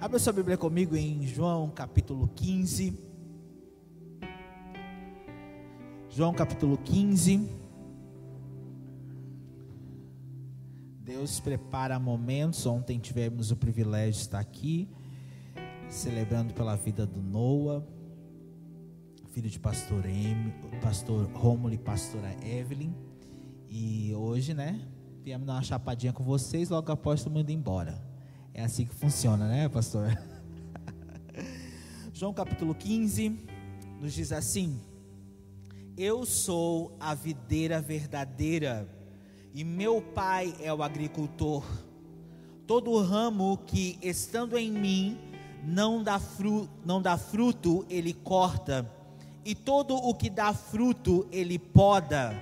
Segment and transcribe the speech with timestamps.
[0.00, 2.98] Abra sua Bíblia comigo em João capítulo 15.
[6.08, 7.46] João capítulo 15.
[11.02, 12.64] Deus prepara momentos.
[12.64, 14.88] Ontem tivemos o privilégio de estar aqui,
[15.90, 17.84] celebrando pela vida do Noah,
[19.32, 22.94] filho de pastor M, pastor Rômulo e pastora Evelyn.
[23.68, 24.80] E hoje, né,
[25.22, 28.09] viemos dar uma chapadinha com vocês, logo após todo mundo embora.
[28.52, 30.18] É assim que funciona, né, pastor?
[32.12, 33.38] João capítulo 15
[34.00, 34.80] nos diz assim:
[35.96, 38.88] Eu sou a videira verdadeira
[39.54, 41.64] e meu pai é o agricultor.
[42.66, 45.18] Todo ramo que estando em mim
[45.64, 48.90] não dá, fru, não dá fruto, ele corta,
[49.44, 52.32] e todo o que dá fruto, ele poda,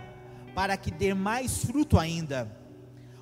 [0.54, 2.57] para que dê mais fruto ainda.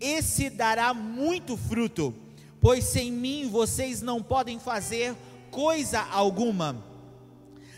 [0.00, 2.14] esse dará muito fruto,
[2.60, 5.14] pois sem mim vocês não podem fazer
[5.50, 6.76] coisa alguma.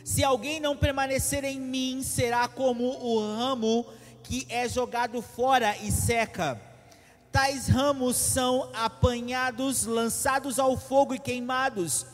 [0.04, 3.84] Se alguém não permanecer em mim, será como o ramo
[4.22, 6.60] que é jogado fora e seca.
[7.30, 12.06] Tais ramos são apanhados, lançados ao fogo e queimados.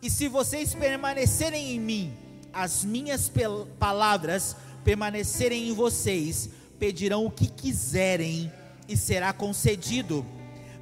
[0.00, 2.14] E se vocês permanecerem em mim,
[2.52, 3.30] as minhas
[3.78, 8.52] palavras permanecerem em vocês, pedirão o que quiserem
[8.88, 10.24] e será concedido.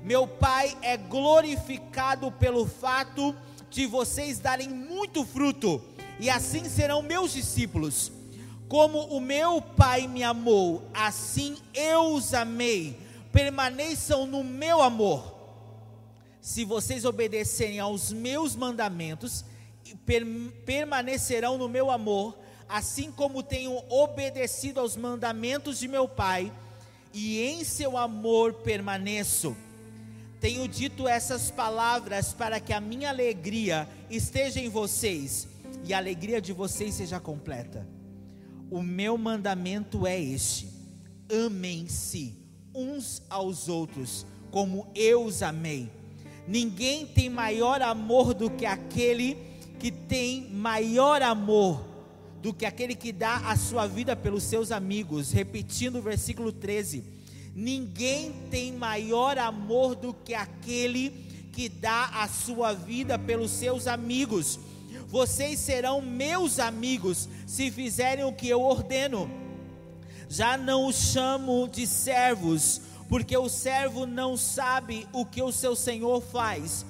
[0.02, 3.34] Meu Pai é glorificado pelo fato
[3.68, 5.82] de vocês darem muito fruto,
[6.18, 8.10] e assim serão meus discípulos.
[8.68, 12.96] Como o meu Pai me amou, assim eu os amei.
[13.32, 15.38] Permaneçam no meu amor.
[16.40, 19.44] Se vocês obedecerem aos meus mandamentos,
[20.06, 20.24] per
[20.64, 22.38] permanecerão no meu amor,
[22.68, 26.52] assim como tenho obedecido aos mandamentos de meu Pai
[27.12, 29.56] e em seu amor permaneço.
[30.40, 35.46] Tenho dito essas palavras para que a minha alegria esteja em vocês
[35.84, 37.86] e a alegria de vocês seja completa.
[38.70, 40.68] O meu mandamento é este:
[41.30, 42.36] amem-se
[42.74, 45.90] uns aos outros, como eu os amei.
[46.48, 49.36] Ninguém tem maior amor do que aquele
[49.78, 51.89] que tem maior amor
[52.42, 55.32] do que aquele que dá a sua vida pelos seus amigos.
[55.32, 57.04] Repetindo o versículo 13:
[57.54, 61.10] Ninguém tem maior amor do que aquele
[61.52, 64.58] que dá a sua vida pelos seus amigos.
[65.08, 69.28] Vocês serão meus amigos se fizerem o que eu ordeno.
[70.28, 75.74] Já não os chamo de servos, porque o servo não sabe o que o seu
[75.74, 76.86] senhor faz.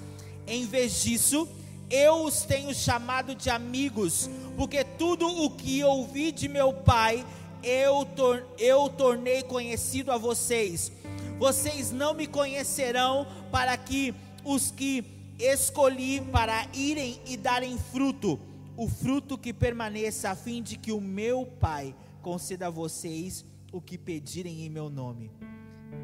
[0.47, 1.49] Em vez disso,
[1.91, 7.27] eu os tenho chamado de amigos, porque tudo o que ouvi de meu Pai,
[7.63, 10.93] eu, tor eu tornei conhecido a vocês.
[11.39, 14.15] Vocês não me conhecerão para que
[14.45, 15.05] os que
[15.39, 18.39] escolhi para irem e darem fruto,
[18.77, 23.81] o fruto que permaneça, a fim de que o meu Pai conceda a vocês o
[23.81, 25.31] que pedirem em meu nome.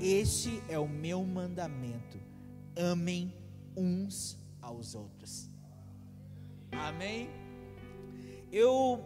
[0.00, 2.18] Este é o meu mandamento:
[2.76, 3.32] amem
[3.76, 5.55] uns aos outros.
[6.80, 7.28] Amém?
[8.52, 9.04] Eu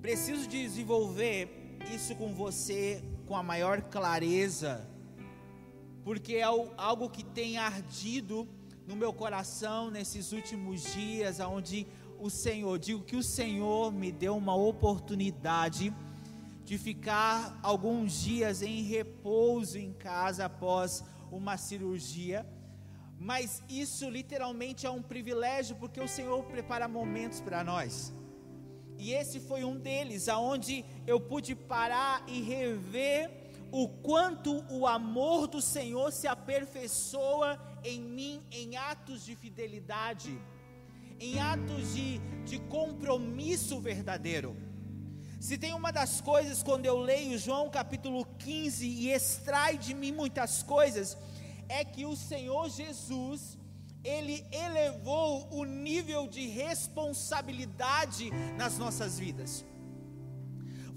[0.00, 4.88] preciso desenvolver isso com você com a maior clareza,
[6.02, 8.48] porque é algo que tem ardido
[8.86, 11.86] no meu coração nesses últimos dias, onde
[12.18, 15.94] o Senhor, digo que o Senhor me deu uma oportunidade
[16.64, 22.46] de ficar alguns dias em repouso em casa após uma cirurgia
[23.20, 28.14] mas isso literalmente é um privilégio porque o Senhor prepara momentos para nós.
[28.96, 33.30] E esse foi um deles, aonde eu pude parar e rever
[33.70, 40.40] o quanto o amor do Senhor se aperfeiçoa em mim em atos de fidelidade,
[41.20, 44.56] em atos de, de compromisso verdadeiro.
[45.38, 50.12] Se tem uma das coisas quando eu leio João capítulo 15 e extrai de mim
[50.12, 51.16] muitas coisas,
[51.78, 53.56] é que o Senhor Jesus,
[54.02, 54.36] ele
[54.66, 59.64] elevou o nível de responsabilidade nas nossas vidas.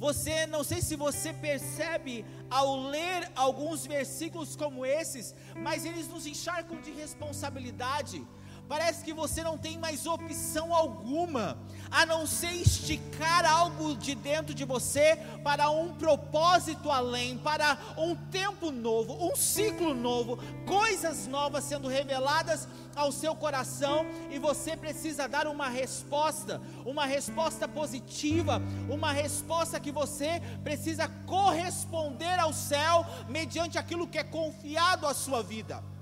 [0.05, 6.25] Você, não sei se você percebe ao ler alguns versículos como esses, mas eles nos
[6.25, 8.25] encharcam de responsabilidade
[8.67, 11.57] Parece que você não tem mais opção alguma
[11.91, 18.15] a não ser esticar algo de dentro de você para um propósito além, para um
[18.15, 25.27] tempo novo, um ciclo novo, coisas novas sendo reveladas ao seu coração e você precisa
[25.27, 33.77] dar uma resposta, uma resposta positiva, uma resposta que você precisa corresponder ao céu mediante
[33.77, 35.92] aquilo que é confiado à sua vida.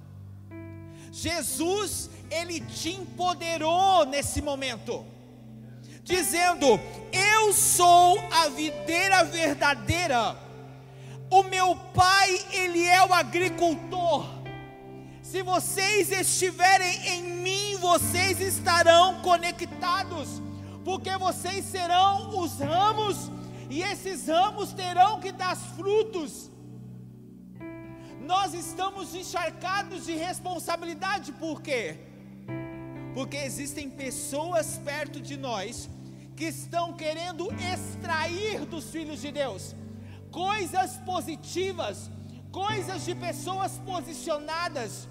[1.11, 5.05] Jesus, ele te empoderou nesse momento,
[6.03, 6.79] dizendo:
[7.11, 10.37] Eu sou a videira verdadeira,
[11.29, 14.25] o meu pai, ele é o agricultor.
[15.21, 20.41] Se vocês estiverem em mim, vocês estarão conectados,
[20.83, 23.29] porque vocês serão os ramos,
[23.69, 26.50] e esses ramos terão que dar frutos
[28.25, 31.97] nós estamos encharcados de responsabilidade, por quê?
[33.13, 35.89] Porque existem pessoas perto de nós
[36.35, 39.75] que estão querendo extrair dos filhos de Deus
[40.31, 42.09] coisas positivas,
[42.51, 45.07] coisas de pessoas posicionadas,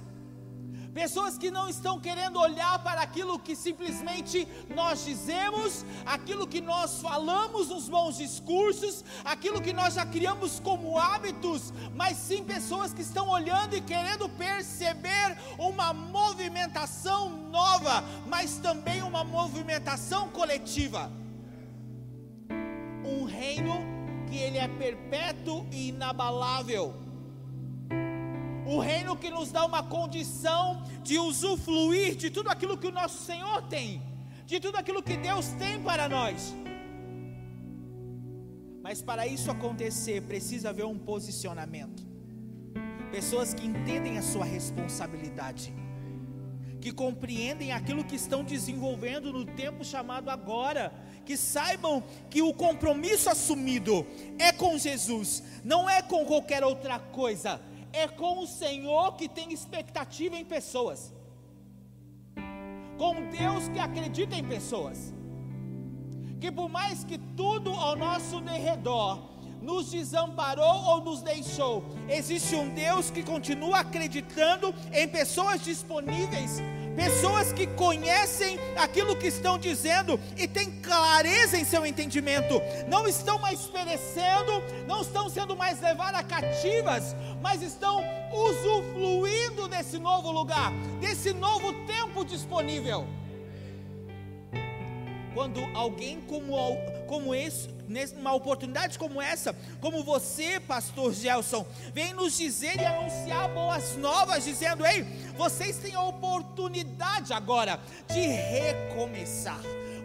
[0.92, 7.00] pessoas que não estão querendo olhar para aquilo que simplesmente nós dizemos, aquilo que nós
[7.00, 13.02] falamos nos bons discursos, aquilo que nós já criamos como hábitos, mas sim pessoas que
[13.02, 21.10] estão olhando e querendo perceber uma movimentação nova, mas também uma movimentação coletiva.
[23.04, 23.74] Um reino
[24.28, 27.09] que ele é perpétuo e inabalável
[28.70, 33.24] o reino que nos dá uma condição de usufruir de tudo aquilo que o nosso
[33.24, 34.00] Senhor tem,
[34.46, 36.54] de tudo aquilo que Deus tem para nós.
[38.80, 42.06] Mas para isso acontecer, precisa haver um posicionamento.
[43.10, 45.74] Pessoas que entendem a sua responsabilidade,
[46.80, 50.92] que compreendem aquilo que estão desenvolvendo no tempo chamado agora,
[51.26, 54.06] que saibam que o compromisso assumido
[54.38, 57.60] é com Jesus, não é com qualquer outra coisa,
[57.92, 61.12] é com o Senhor que tem expectativa em pessoas,
[62.98, 65.12] com Deus que acredita em pessoas,
[66.40, 72.72] que por mais que tudo ao nosso derredor nos desamparou ou nos deixou, existe um
[72.72, 76.62] Deus que continua acreditando em pessoas disponíveis
[76.96, 83.38] pessoas que conhecem aquilo que estão dizendo e têm clareza em seu entendimento, não estão
[83.38, 88.02] mais perecendo, não estão sendo mais levadas cativas, mas estão
[88.32, 93.06] usufruindo desse novo lugar, desse novo tempo disponível.
[95.34, 96.56] Quando alguém como,
[97.06, 97.68] como esse,
[98.14, 104.44] numa oportunidade como essa, como você, pastor Gelson, vem nos dizer e anunciar boas novas,
[104.44, 105.02] dizendo: ei,
[105.36, 109.60] vocês têm a oportunidade agora de recomeçar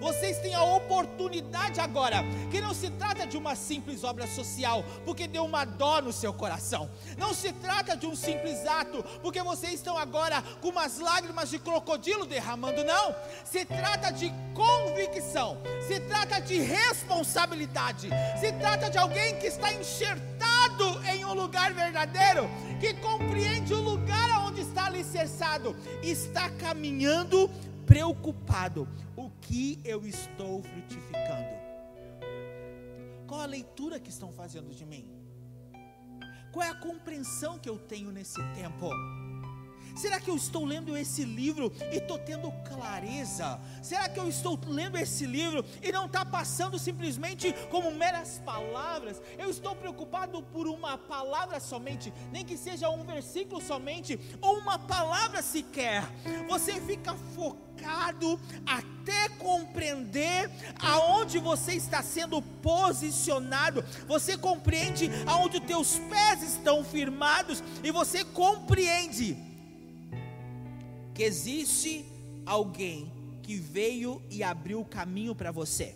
[0.06, 2.18] vocês têm a oportunidade agora,
[2.52, 6.32] que não se trata de uma simples obra social, porque deu uma dó no seu
[6.32, 11.50] coração, não se trata de um simples ato, porque vocês estão agora com umas lágrimas
[11.50, 15.58] de crocodilo derramando, não, se trata de convicção,
[15.88, 18.08] se trata de responsabilidade,
[18.40, 22.48] se trata de alguém que está enxertado em um lugar verdadeiro,
[22.80, 27.50] que compreende o lugar onde está alicerçado, está caminhando
[27.86, 31.56] preocupado: o que eu estou frutificando?
[33.28, 35.08] Qual a leitura que estão fazendo de mim?
[36.52, 38.90] Qual é a compreensão que eu tenho nesse tempo?
[39.96, 43.58] Será que eu estou lendo esse livro e estou tendo clareza?
[43.82, 49.22] Será que eu estou lendo esse livro e não está passando simplesmente como meras palavras?
[49.38, 54.78] Eu estou preocupado por uma palavra somente, nem que seja um versículo somente, ou uma
[54.78, 56.04] palavra sequer.
[56.50, 63.82] Você fica focado até compreender aonde você está sendo posicionado.
[64.08, 69.55] Você compreende aonde os teus pés estão firmados e você compreende
[71.16, 72.06] que existe
[72.46, 73.10] alguém
[73.42, 75.96] que veio e abriu o caminho para você,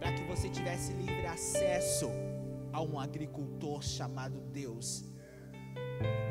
[0.00, 2.08] para que você tivesse livre acesso
[2.72, 5.04] a um agricultor chamado Deus,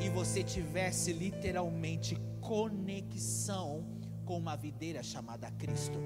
[0.01, 3.86] e você tivesse literalmente conexão
[4.25, 6.00] com uma videira chamada Cristo.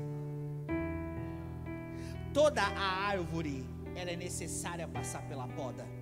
[2.33, 3.63] Toda a árvore
[3.95, 5.96] ela é necessária passar pela poda.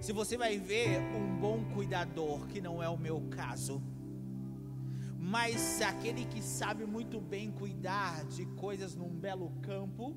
[0.00, 3.82] Se você vai ver um bom cuidador, que não é o meu caso,
[5.18, 10.16] mas aquele que sabe muito bem cuidar de coisas num belo campo,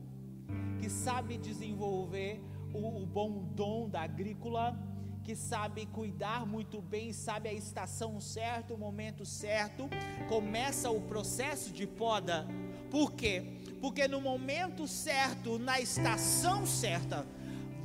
[0.80, 2.42] que sabe desenvolver
[2.74, 4.74] o, o bom dom da agrícola,
[5.22, 9.90] que sabe cuidar muito bem, sabe a estação certa, o momento certo,
[10.30, 12.48] começa o processo de poda.
[12.90, 13.60] Por quê?
[13.82, 17.28] Porque no momento certo, na estação certa,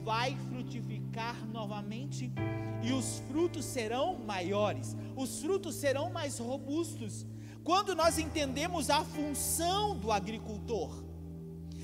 [0.08, 2.32] vai frutificar novamente
[2.82, 7.26] e os frutos serão maiores, os frutos serão mais robustos.
[7.62, 11.04] Quando nós entendemos a função do agricultor,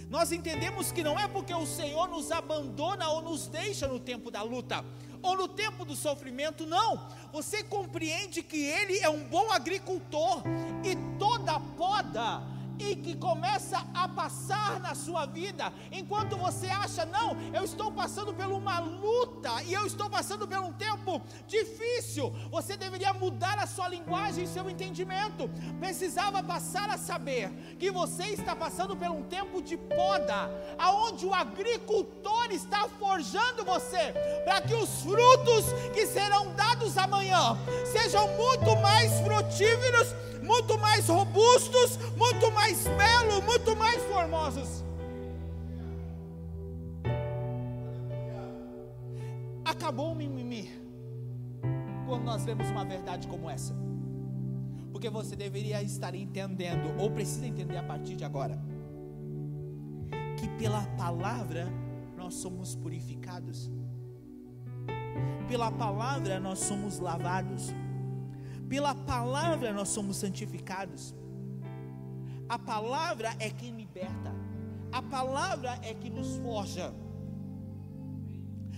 [0.09, 4.31] nós entendemos que não é porque o Senhor nos abandona ou nos deixa no tempo
[4.31, 4.83] da luta,
[5.21, 7.07] ou no tempo do sofrimento, não.
[7.31, 10.43] Você compreende que Ele é um bom agricultor
[10.83, 12.43] e toda poda
[12.79, 18.33] e que começa a passar na sua vida, enquanto você acha, não, eu estou passando
[18.33, 23.67] por uma luta e eu estou passando por um tempo difícil, você deveria mudar a
[23.67, 29.23] sua linguagem e seu entendimento, precisava passar a saber que você está passando por um
[29.23, 34.13] tempo de poda, aonde o agricultor está forjando você,
[34.45, 37.57] para que os frutos que serão dados amanhã
[37.93, 44.85] sejam muito mais frutíferos muito mais robustos, muito mais belos, muito mais formosos.
[49.65, 50.71] Acabou o mimimi
[52.07, 53.75] quando nós lemos uma verdade como essa.
[54.93, 58.63] Porque você deveria estar entendendo, ou precisa entender a partir de agora,
[60.39, 61.67] que pela palavra
[62.17, 63.71] nós somos purificados,
[65.49, 67.75] pela palavra nós somos lavados
[68.69, 71.15] pela palavra nós somos santificados.
[72.49, 74.33] A palavra é quem liberta.
[74.93, 76.95] A palavra é que nos forja.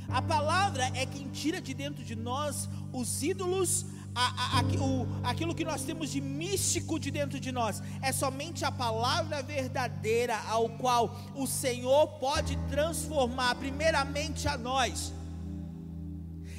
[0.09, 5.07] A palavra é quem tira de dentro de nós os ídolos, a, a, a, o,
[5.25, 7.83] aquilo que nós temos de místico de dentro de nós.
[8.00, 15.12] É somente a palavra verdadeira ao qual o Senhor pode transformar, primeiramente a nós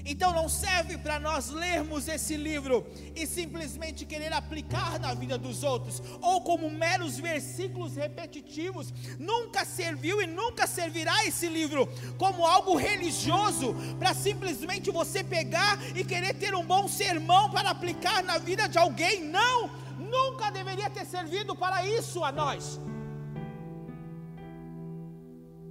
[0.10, 5.64] então não serve para nós lermos esse livro e simplesmente querer aplicar na vida dos
[5.64, 8.94] outros, ou como meros versículos repetitivos.
[9.20, 16.06] Nunca serviu e nunca servirá esse livro como algo religioso, para simplesmente você pegar e
[16.06, 19.26] querer ter um bom sermão para aplicar na vida de alguém.
[19.26, 19.70] Não!
[20.00, 22.80] Nunca deveria ter servido para isso a nós.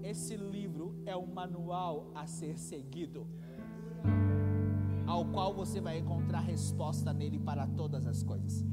[0.03, 3.27] Esse livro é um manual a ser seguido
[5.17, 8.65] ao qual você vai encontrar resposta nele para todas as coisas.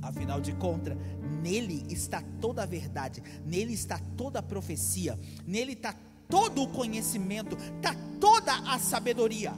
[0.00, 0.96] Afinal de contas,
[1.42, 5.94] nele está toda a verdade, nele está toda a profecia, nele está
[6.28, 9.52] todo o conhecimento, está toda a sabedoria.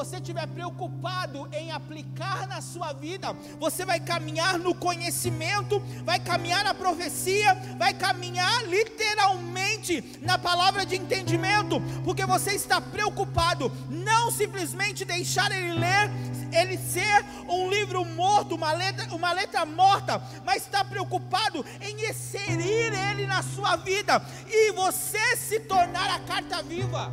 [0.00, 6.64] Você estiver preocupado em aplicar na sua vida, você vai caminhar no conhecimento, vai caminhar
[6.64, 15.04] na profecia, vai caminhar literalmente na palavra de entendimento, porque você está preocupado, não simplesmente
[15.04, 16.10] deixar ele ler,
[16.50, 22.90] ele ser um livro morto, uma letra, uma letra morta, mas está preocupado em inserir
[23.10, 27.12] ele na sua vida e você se tornar a carta viva.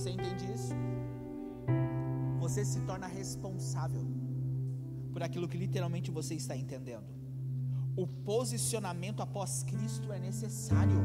[0.00, 0.10] Você
[2.50, 4.04] você se torna responsável
[5.12, 7.06] por aquilo que literalmente você está entendendo.
[7.96, 11.00] O posicionamento após Cristo é necessário.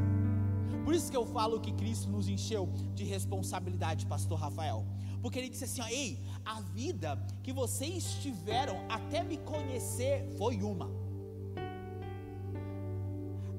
[0.84, 4.84] Por isso que eu falo que Cristo nos encheu de responsabilidade, pastor Rafael.
[5.22, 10.64] Porque ele disse assim: ó, ei, a vida que vocês tiveram até me conhecer foi
[10.64, 10.90] uma.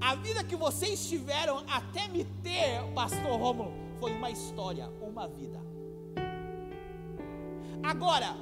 [0.01, 5.67] A vida que vocês tiveram até me ter, pastor Romulo, foi uma história, uma vida.
[7.84, 8.36] Agora,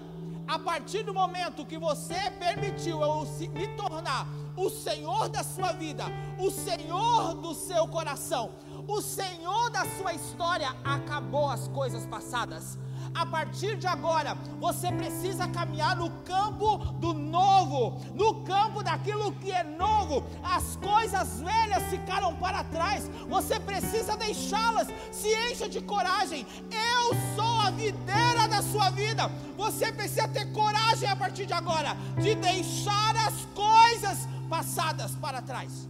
[0.47, 6.05] a partir do momento que você permitiu eu me tornar o Senhor da sua vida,
[6.39, 8.51] o Senhor do seu coração,
[8.87, 12.77] o Senhor da sua história, acabou as coisas passadas.
[13.15, 19.53] A partir de agora, você precisa caminhar no campo do novo, no campo daquilo que
[19.53, 20.25] é novo.
[20.43, 24.89] As coisas velhas ficaram para trás, você precisa deixá-las.
[25.13, 26.45] Se encha de coragem.
[26.69, 29.31] Eu sou a videira da sua vida.
[29.55, 35.87] Você precisa ter coragem a partir de agora de deixar as coisas passadas para trás.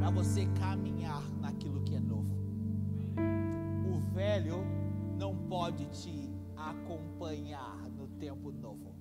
[0.00, 2.34] Para você caminhar naquilo que é novo.
[3.86, 4.81] O velho
[5.52, 8.94] pode te acompanhar no tempo novo.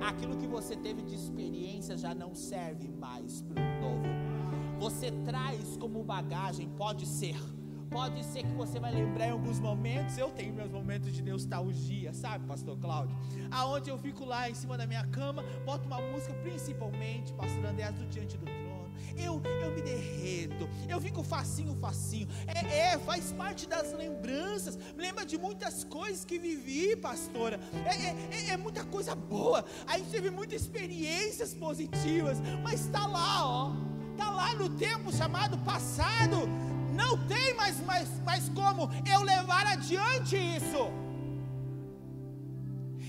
[0.00, 4.06] Aquilo que você teve de experiência já não serve mais para o novo.
[4.78, 7.34] Você traz como bagagem, pode ser.
[7.90, 10.16] Pode ser que você vai lembrar em alguns momentos.
[10.16, 13.16] Eu tenho meus momentos de nostalgia, sabe, Pastor Cláudio?
[13.50, 17.90] Aonde eu fico lá em cima da minha cama, boto uma música, principalmente, Pastor André
[17.90, 18.77] do Diante do Trono.
[19.16, 22.28] Eu, eu me derreto, eu fico facinho, facinho.
[22.46, 24.78] É, é, faz parte das lembranças.
[24.96, 27.60] Lembra de muitas coisas que vivi, pastora.
[27.84, 29.64] É, é, é, é muita coisa boa.
[29.86, 33.72] A gente teve muitas experiências positivas, mas está lá, ó.
[34.12, 36.48] Está lá no tempo chamado passado.
[36.92, 41.07] Não tem mais, mais, mais como eu levar adiante isso.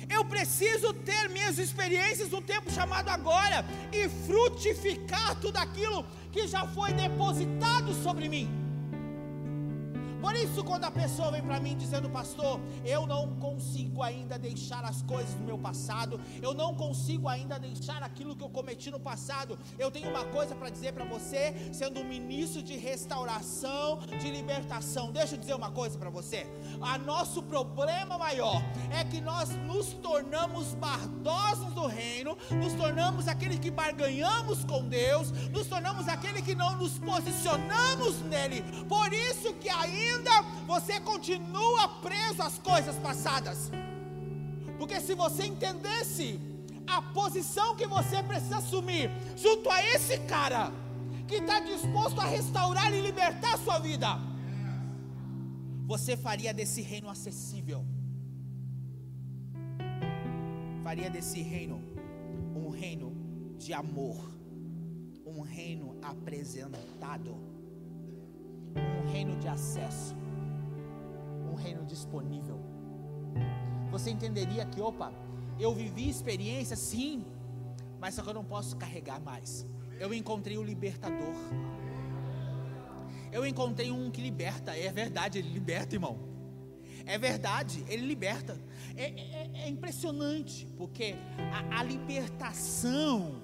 [0.10, 3.64] Eu preciso ter minhas experiências no tempo chamado agora
[3.94, 8.59] e frutificar tudo aquilo que já foi depositado sobre mim.
[10.22, 14.84] Por isso, quando a pessoa vem para mim dizendo, pastor, eu não consigo ainda deixar
[14.84, 19.00] as coisas do meu passado, eu não consigo ainda deixar aquilo que eu cometi no
[19.00, 24.30] passado, eu tenho uma coisa para dizer para você, sendo um ministro de restauração, de
[24.30, 25.12] libertação.
[25.12, 26.46] Deixa eu dizer uma coisa para você:
[26.82, 28.62] a nosso problema maior
[28.92, 35.32] é que nós nos tornamos bardosos do reino, nos tornamos aqueles que barganhamos com Deus,
[35.50, 38.62] nos tornamos aqueles que não nos posicionamos nele.
[38.88, 43.72] Por isso que ainda ainda você continua preso às coisas passadas.
[44.78, 46.40] Porque se você entendesse
[46.88, 50.72] a posição que você precisa assumir junto a esse cara
[51.28, 54.08] que está disposto a restaurar e libertar a sua vida,
[55.86, 57.86] você faria desse reino acessível.
[60.84, 61.84] Faria desse reino
[62.56, 63.16] um reino
[63.58, 64.18] de amor,
[65.26, 67.49] um reino apresentado
[68.76, 70.16] um reino de acesso,
[71.52, 72.60] um reino disponível.
[73.92, 75.12] Você entenderia que, opa,
[75.60, 77.26] eu vivi experiência, sim,
[78.00, 79.68] mas só que eu não posso carregar mais.
[80.00, 81.36] Eu encontrei o libertador.
[83.32, 84.76] Eu encontrei um que liberta.
[84.76, 86.18] É verdade, ele liberta, irmão.
[87.06, 88.58] É verdade, ele liberta.
[88.96, 91.16] É, é, é impressionante, porque
[91.52, 93.42] a, a libertação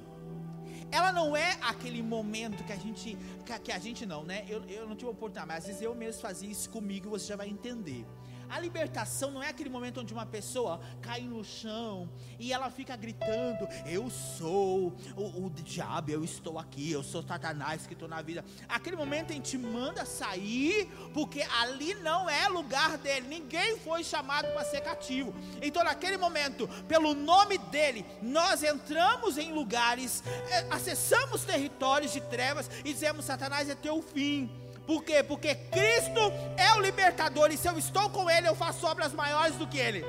[0.91, 3.17] ela não é aquele momento que a gente,
[3.63, 4.45] que, a gente não, né?
[4.47, 7.27] Eu, eu não tive oportunidade, mas às vezes eu mesmo fazia isso comigo e você
[7.27, 8.05] já vai entender.
[8.49, 12.09] A libertação não é aquele momento onde uma pessoa cai no chão
[12.39, 17.85] e ela fica gritando: Eu sou o, o diabo, eu estou aqui, eu sou Satanás
[17.87, 18.43] que estou na vida.
[18.67, 24.47] Aquele momento a gente manda sair, porque ali não é lugar dele, ninguém foi chamado
[24.53, 25.33] para ser cativo.
[25.61, 32.69] Então, naquele momento, pelo nome dele, nós entramos em lugares, eh, acessamos territórios de trevas
[32.83, 34.49] e dizemos: Satanás é teu fim.
[34.85, 35.23] Por quê?
[35.23, 36.19] Porque Cristo
[36.57, 39.77] é o libertador e se eu estou com Ele, eu faço obras maiores do que
[39.77, 40.05] Ele.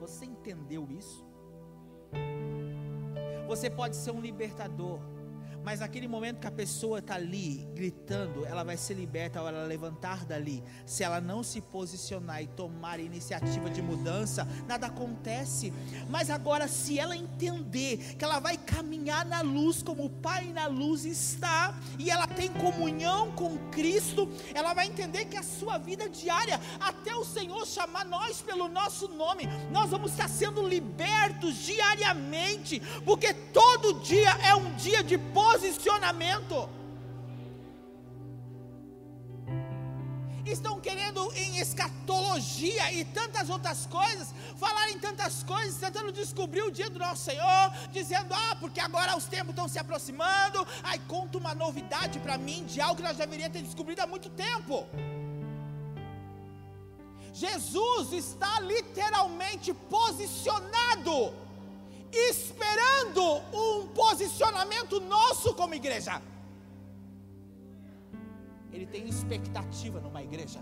[0.00, 1.24] Você entendeu isso?
[3.46, 4.98] Você pode ser um libertador
[5.64, 9.64] mas naquele momento que a pessoa está ali gritando, ela vai ser liberta ao ela
[9.64, 10.62] levantar dali.
[10.84, 15.72] Se ela não se posicionar e tomar iniciativa de mudança, nada acontece.
[16.08, 20.66] Mas agora, se ela entender que ela vai caminhar na luz como o Pai na
[20.66, 26.08] luz está, e ela tem comunhão com Cristo, ela vai entender que a sua vida
[26.08, 32.80] diária, até o Senhor chamar nós pelo nosso nome, nós vamos estar sendo libertos diariamente,
[33.04, 36.68] porque todo dia é um dia de posição posicionamento.
[40.44, 46.70] Estão querendo em escatologia e tantas outras coisas, falar em tantas coisas, tentando descobrir o
[46.70, 51.38] dia do nosso Senhor, dizendo, ah, porque agora os tempos estão se aproximando, aí conta
[51.38, 54.86] uma novidade para mim de algo que nós deveríamos ter descobrido há muito tempo.
[57.32, 61.32] Jesus está literalmente posicionado
[62.12, 63.22] esperando
[63.52, 66.20] um posicionamento nosso como igreja.
[68.70, 70.60] Ele tem expectativa numa igreja,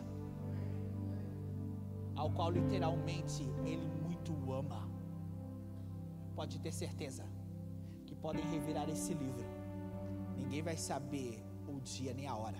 [2.14, 4.88] ao qual literalmente ele muito ama.
[6.34, 7.24] Pode ter certeza
[8.06, 9.44] que podem revirar esse livro,
[10.36, 12.58] ninguém vai saber o dia nem a hora,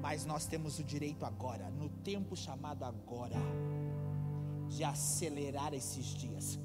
[0.00, 3.36] mas nós temos o direito agora, no tempo chamado agora,
[4.68, 6.58] de acelerar esses dias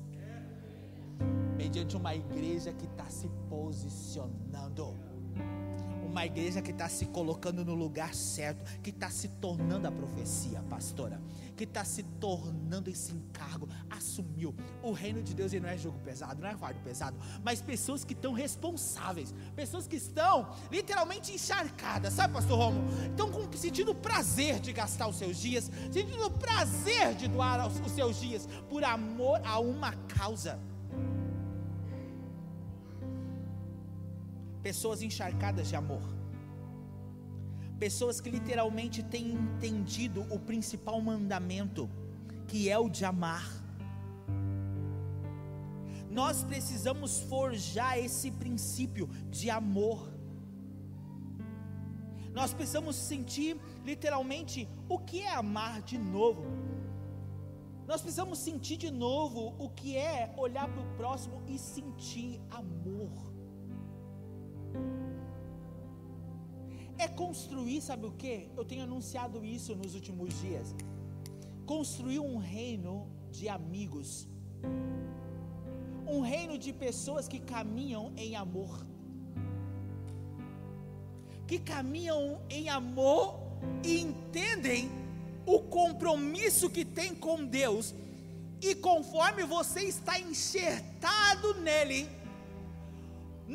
[1.58, 4.96] mediante uma igreja que está se posicionando,
[6.06, 10.62] uma igreja que está se colocando no lugar certo, que está se tornando a profecia,
[10.70, 11.20] pastora,
[11.56, 14.54] que está se tornando esse encargo, assumiu.
[14.84, 18.04] O reino de Deus ele não é jogo pesado, não é fardo pesado, mas pessoas
[18.04, 22.84] que estão responsáveis, pessoas que estão literalmente encharcadas, sabe, pastor Romo?
[23.10, 28.20] Estão com, sentindo prazer de gastar os seus dias, sentindo prazer de doar os seus
[28.20, 28.48] dias.
[28.70, 30.60] Por amor a uma causa.
[34.64, 36.02] Pessoas encharcadas de amor,
[37.78, 41.90] pessoas que literalmente têm entendido o principal mandamento,
[42.48, 43.64] que é o de amar.
[46.14, 50.14] nós precisamos forjar esse princípio de amor.
[52.32, 56.46] Nós precisamos sentir literalmente o que é amar de novo.
[57.88, 63.33] Nós precisamos sentir de novo o que é olhar para o próximo e sentir amor.
[67.04, 68.36] É construir, sabe o que?
[68.56, 70.74] Eu tenho anunciado isso nos últimos dias.
[71.66, 72.94] Construir um reino
[73.30, 74.10] de amigos,
[76.08, 78.74] um reino de pessoas que caminham em amor,
[81.46, 83.38] que caminham em amor
[83.84, 84.90] e entendem
[85.46, 87.94] o compromisso que tem com Deus,
[88.62, 92.08] e conforme você está enxertado nele,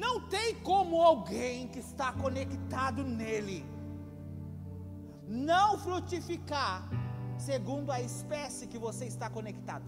[0.04, 3.61] não tem como alguém que está conectado nele
[5.28, 6.88] não frutificar
[7.38, 9.84] segundo a espécie que você está conectado.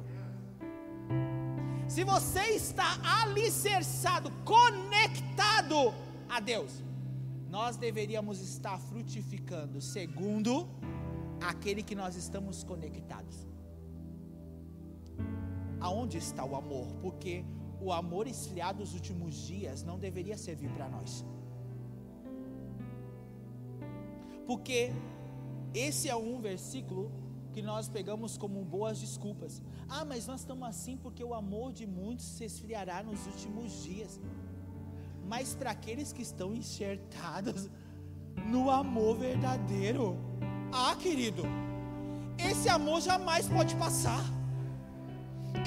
[1.88, 2.86] Se você está
[3.22, 5.92] alicerçado, conectado
[6.28, 6.84] a Deus,
[7.48, 10.68] nós deveríamos estar frutificando segundo
[11.40, 13.48] aquele que nós estamos conectados.
[15.80, 16.86] Aonde está o amor?
[17.00, 17.44] Porque
[17.80, 21.24] o amor esfriado dos últimos dias não deveria servir para nós.
[24.46, 24.92] Porque
[25.72, 27.10] esse é um versículo
[27.52, 29.62] que nós pegamos como boas desculpas.
[29.88, 34.20] Ah, mas nós estamos assim porque o amor de muitos se esfriará nos últimos dias.
[35.26, 37.68] Mas para aqueles que estão enxertados
[38.50, 40.16] no amor verdadeiro,
[40.72, 41.42] ah, querido,
[42.38, 44.24] esse amor jamais pode passar.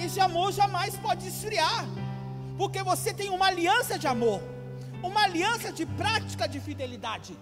[0.04, 1.86] Esse amor jamais pode esfriar,
[2.58, 4.42] porque você tem uma aliança de amor,
[5.02, 7.38] uma aliança de prática de fidelidade,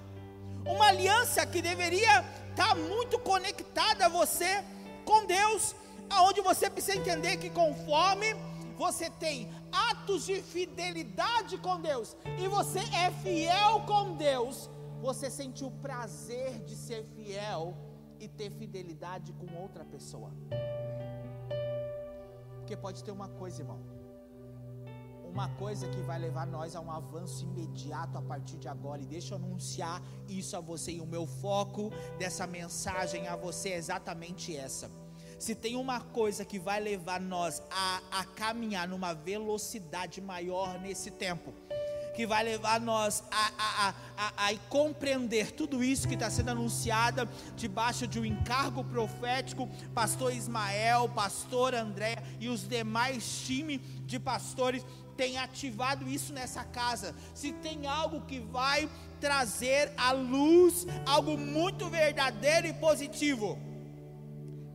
[0.66, 4.64] uma aliança que deveria estar muito conectada a você
[5.06, 5.76] com Deus,
[6.10, 8.36] aonde você precisa entender que conforme
[8.78, 14.70] você tem atos de fidelidade com Deus e você é fiel com Deus,
[15.02, 17.76] você sente o prazer de ser fiel
[18.20, 20.32] e ter fidelidade com outra pessoa.
[22.58, 24.01] Porque pode ter uma coisa, irmão.
[25.32, 29.02] Uma coisa que vai levar nós a um avanço imediato a partir de agora.
[29.02, 30.92] E deixa eu anunciar isso a você.
[30.92, 31.90] E o meu foco
[32.20, 34.92] dessa mensagem a você é exatamente essa.
[35.40, 41.10] Se tem uma coisa que vai levar nós a, a caminhar numa velocidade maior nesse
[41.10, 41.54] tempo,
[42.14, 47.28] que vai levar nós a, a, a, a, compreender tudo isso que está sendo anunciado
[47.56, 54.86] debaixo de um encargo profético, pastor Ismael, pastor André e os demais times de pastores
[55.22, 57.14] têm ativado isso nessa casa.
[57.36, 63.56] Se tem algo que vai trazer à luz algo muito verdadeiro e positivo,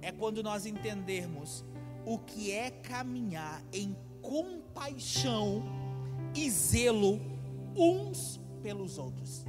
[0.01, 1.65] é quando nós entendermos
[2.05, 5.65] o que é caminhar em compaixão
[6.33, 7.21] e zelo
[7.75, 9.45] uns pelos outros.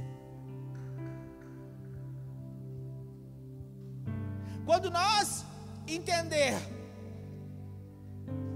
[4.66, 5.44] Quando nós
[5.86, 6.54] entender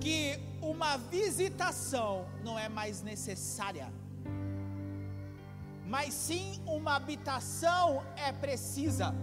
[0.00, 3.92] que uma visitação não é mais necessária,
[5.86, 9.14] mas sim uma habitação é precisa,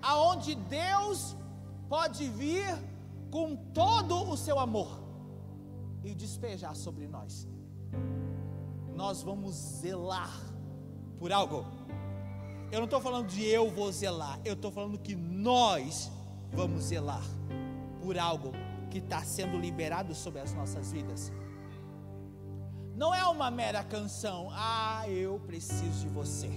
[0.00, 1.36] aonde Deus
[1.88, 2.66] pode vir
[3.30, 5.00] com todo o seu amor
[6.02, 7.46] e despejar sobre nós
[8.94, 10.30] nós vamos zelar
[11.18, 11.64] por algo.
[12.70, 16.10] Eu não estou falando de eu vou zelar, eu estou falando que nós
[16.52, 17.24] vamos zelar
[18.00, 18.52] por algo
[18.92, 21.32] que está sendo liberado sobre as nossas vidas.
[22.94, 26.50] Não é uma mera canção, ah, eu preciso de você,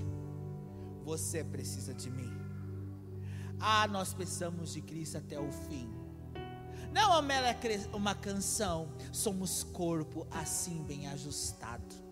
[1.05, 2.29] você precisa de mim.
[3.57, 5.89] Ah, nós precisamos de Cristo até o fim.
[6.91, 7.57] Não é uma mera
[7.93, 12.04] uma canção, somos corpo assim bem ajustado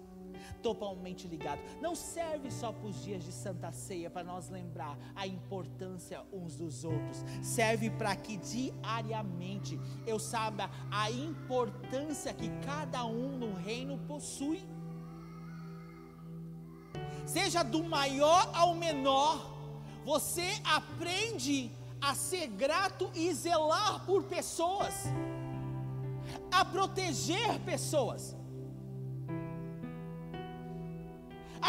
[0.64, 1.62] totalmente ligado.
[1.82, 6.56] Não serve só para os dias de Santa Ceia para nós lembrar a importância uns
[6.56, 7.24] dos outros.
[7.44, 14.66] Serve para que diariamente eu saiba a importância que cada um no reino possui.
[17.26, 19.54] Seja do maior ao menor,
[20.06, 21.72] você aprende
[22.02, 25.06] a ser grato e zelar por pessoas,
[26.52, 28.36] a proteger pessoas.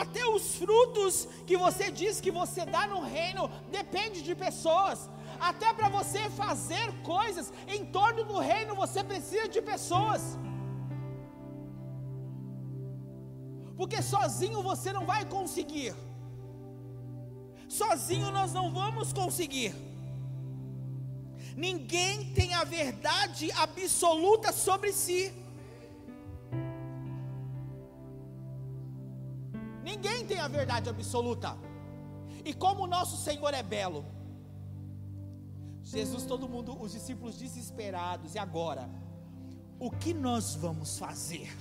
[0.02, 5.08] Até os frutos que você diz que você dá no reino depende de pessoas.
[5.48, 10.22] Até para você fazer coisas em torno do reino você precisa de pessoas.
[13.76, 15.94] Porque sozinho você não vai conseguir.
[17.68, 19.72] Sozinho nós não vamos conseguir.
[21.56, 25.32] Ninguém tem a verdade absoluta sobre si.
[30.44, 31.56] A verdade absoluta.
[32.44, 34.04] E como o nosso Senhor é belo.
[35.82, 38.88] Jesus, todo mundo, os discípulos desesperados, e agora?
[39.78, 41.54] O que nós vamos fazer?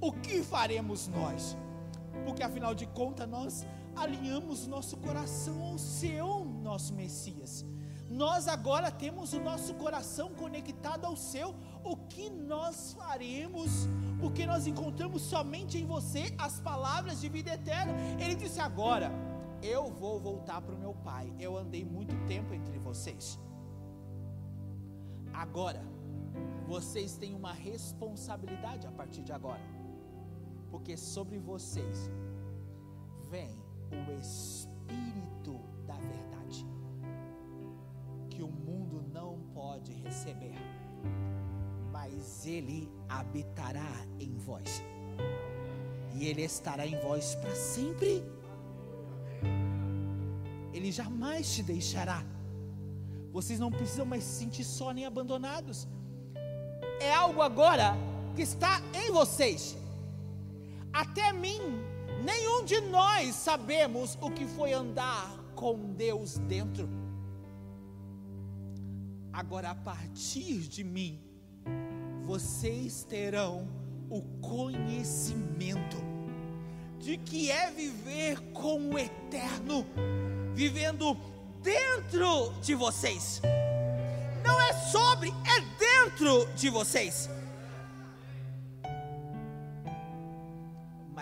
[0.00, 1.56] O que faremos nós?
[2.24, 7.64] Porque afinal de contas, nós alinhamos nosso coração ao seu, nosso Messias.
[8.08, 11.54] Nós agora temos o nosso coração conectado ao seu.
[11.82, 13.88] O que nós faremos?
[14.20, 17.92] Porque nós encontramos somente em você as palavras de vida eterna.
[18.20, 19.10] Ele disse agora:
[19.62, 21.32] Eu vou voltar para o meu Pai.
[21.38, 23.38] Eu andei muito tempo entre vocês.
[25.32, 25.84] Agora,
[26.66, 29.62] vocês têm uma responsabilidade a partir de agora.
[30.70, 32.10] Porque sobre vocês
[33.30, 35.60] vem o Espírito
[38.36, 40.54] que o mundo não pode receber,
[41.90, 44.82] mas ele habitará em vós,
[46.14, 48.22] e ele estará em vós para sempre.
[50.74, 52.22] Ele jamais te deixará.
[53.32, 55.88] Vocês não precisam mais se sentir só nem abandonados.
[57.00, 57.94] É algo agora
[58.34, 59.74] que está em vocês.
[60.92, 61.60] Até mim
[62.26, 66.88] Nenhum de nós sabemos o que foi andar com Deus dentro.
[69.36, 71.20] Agora, a partir de mim,
[72.24, 73.68] vocês terão
[74.08, 75.98] o conhecimento
[76.98, 79.86] de que é viver com o eterno,
[80.54, 81.14] vivendo
[81.62, 83.42] dentro de vocês.
[84.42, 87.28] Não é sobre, é dentro de vocês.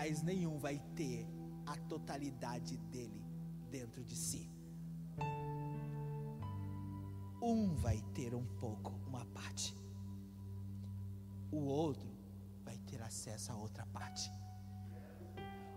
[0.05, 1.27] mas nenhum vai ter
[1.65, 3.25] a totalidade dele
[3.71, 4.51] dentro de si.
[7.47, 9.77] Um vai ter um pouco, uma parte.
[11.53, 12.09] O outro
[12.65, 14.33] vai ter acesso a outra parte.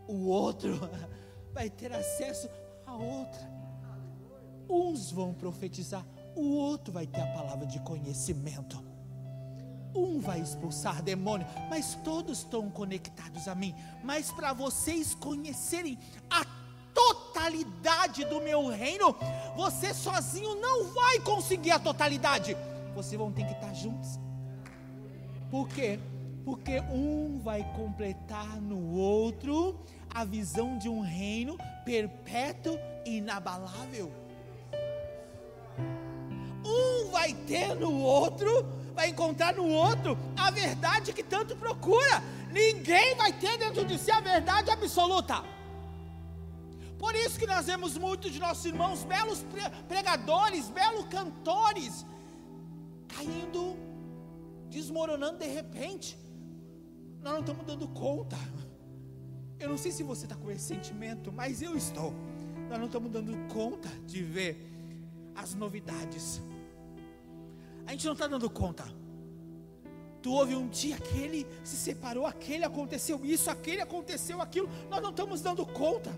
[0.07, 0.79] O outro
[1.53, 2.49] vai ter acesso
[2.85, 3.51] a outra.
[4.69, 6.05] Uns vão profetizar,
[6.37, 8.81] o outro vai ter a palavra de conhecimento
[9.97, 13.73] um vai expulsar demônio, mas todos estão conectados a mim.
[14.03, 15.97] Mas para vocês conhecerem
[16.29, 16.45] a
[17.47, 19.15] totalidade do meu reino,
[19.55, 22.57] você sozinho não vai conseguir a totalidade.
[22.93, 24.19] Vocês vão ter que estar juntos.
[25.49, 25.99] Por quê?
[26.43, 29.79] Porque um vai completar no outro
[30.13, 34.11] a visão de um reino perpétuo e inabalável.
[36.65, 42.21] Um vai ter no outro vai encontrar no outro a verdade que tanto procura.
[42.51, 45.43] Ninguém vai ter dentro de si a verdade absoluta.
[46.97, 49.45] Por isso que nós vemos muitos de nossos irmãos, belos
[49.87, 52.05] pregadores, belos cantores,
[53.07, 53.77] caindo,
[54.69, 56.17] desmoronando de repente.
[57.21, 58.37] Nós não estamos dando conta.
[59.59, 62.13] Eu não sei se você está com esse sentimento, mas eu estou.
[62.69, 64.65] Nós não estamos dando conta de ver
[65.35, 66.41] as novidades
[67.87, 68.83] a gente não está dando conta.
[70.21, 75.01] Tu houve um dia que ele se separou, aquele aconteceu isso, aquele aconteceu aquilo, nós
[75.01, 76.11] não estamos dando conta.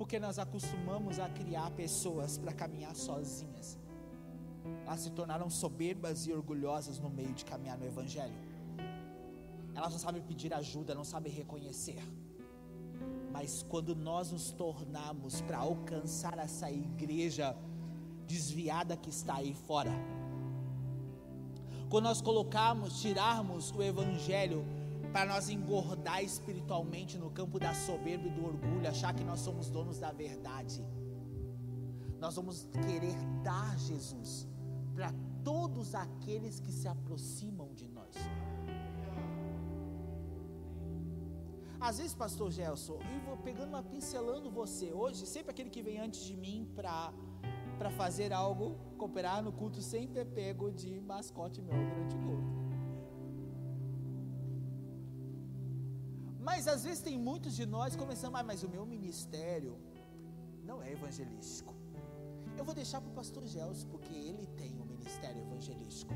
[0.00, 3.78] Porque nós acostumamos a criar pessoas para caminhar sozinhas.
[4.86, 8.32] Elas se tornaram soberbas e orgulhosas no meio de caminhar no Evangelho.
[9.74, 12.02] Elas não sabem pedir ajuda, não sabem reconhecer.
[13.30, 17.54] Mas quando nós nos tornamos para alcançar essa igreja
[18.26, 19.92] desviada que está aí fora,
[21.90, 24.64] quando nós colocarmos, tirarmos o evangelho
[25.12, 29.68] para nós engordar espiritualmente no campo da soberba e do orgulho, achar que nós somos
[29.68, 30.84] donos da verdade,
[32.18, 34.46] nós vamos querer dar Jesus
[34.94, 38.14] para todos aqueles que se aproximam de nós.
[41.80, 45.98] Às vezes, pastor Gelson, eu vou pegando uma pincelando você hoje, sempre aquele que vem
[45.98, 47.12] antes de mim para
[47.78, 52.69] para fazer algo, cooperar no culto, sempre é pego de mascote meu durante o culto.
[56.50, 59.74] Mas às vezes tem muitos de nós começando, ah, mas o meu ministério
[60.68, 61.72] não é evangelístico.
[62.58, 66.12] Eu vou deixar para o pastor Gelson, porque ele tem o um ministério evangelístico.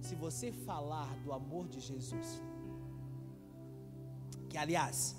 [0.00, 2.28] Se você falar do amor de Jesus,
[4.48, 5.16] que aliás,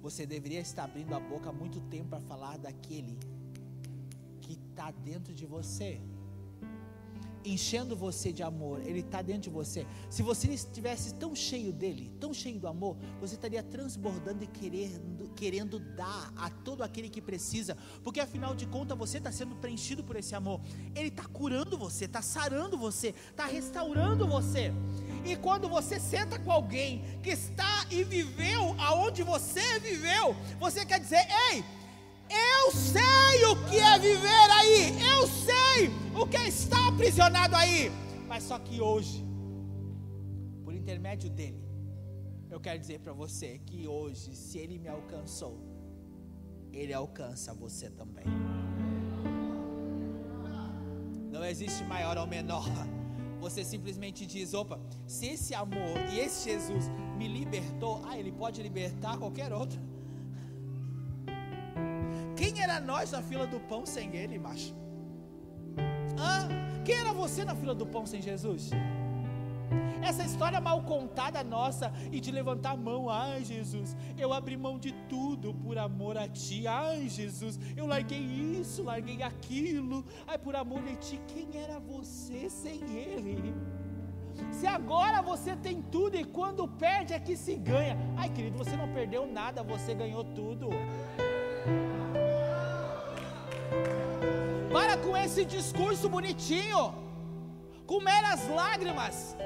[0.00, 3.18] você deveria estar abrindo a boca há muito tempo para falar daquele
[4.40, 6.00] que está dentro de você
[7.44, 9.86] enchendo você de amor, Ele está dentro de você.
[10.08, 15.30] Se você estivesse tão cheio dele, tão cheio do amor, você estaria transbordando e querendo,
[15.34, 20.02] querendo dar a todo aquele que precisa, porque afinal de contas você está sendo preenchido
[20.02, 20.60] por esse amor.
[20.94, 24.72] Ele está curando você, está sarando você, está restaurando você.
[25.24, 31.00] E quando você senta com alguém que está e viveu aonde você viveu, você quer
[31.00, 31.64] dizer: ei,
[32.30, 37.90] eu sei o que é viver aí, eu sei o que é estar aprisionado aí.
[38.26, 39.24] Mas só que hoje,
[40.64, 41.62] por intermédio dele,
[42.50, 45.58] eu quero dizer para você que hoje, se ele me alcançou,
[46.72, 48.24] ele alcança você também.
[51.30, 52.64] Não existe maior ou menor.
[53.40, 56.84] Você simplesmente diz: opa, se esse amor e esse Jesus
[57.18, 59.80] me libertou, ah, ele pode libertar qualquer outro.
[62.54, 64.72] Quem era nós na fila do pão sem ele, macho?
[66.16, 66.46] Ah,
[66.84, 68.70] quem era você na fila do pão sem Jesus?
[70.00, 74.78] Essa história mal contada nossa e de levantar a mão, ai Jesus, eu abri mão
[74.78, 80.54] de tudo por amor a Ti, ai Jesus, eu larguei isso, larguei aquilo, ai por
[80.54, 83.52] amor de Ti, quem era você sem Ele?
[84.52, 88.76] Se agora você tem tudo e quando perde é que se ganha, ai querido, você
[88.76, 90.68] não perdeu nada, você ganhou tudo.
[94.72, 96.94] Para com esse discurso bonitinho,
[97.86, 99.36] com meras lágrimas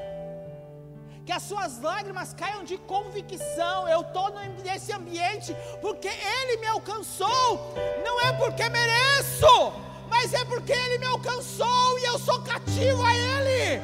[1.29, 3.87] que as suas lágrimas caiam de convicção.
[3.87, 4.31] Eu estou
[4.64, 9.73] nesse ambiente porque Ele me alcançou, não é porque mereço,
[10.09, 13.83] mas é porque Ele me alcançou e eu sou cativo a Ele.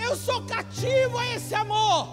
[0.00, 2.08] Eu sou cativo a esse amor.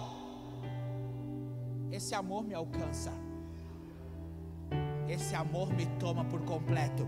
[1.92, 3.12] Esse amor me alcança.
[5.08, 7.06] Esse amor me toma por completo.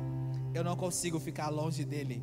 [0.53, 2.23] Eu não consigo ficar longe dele.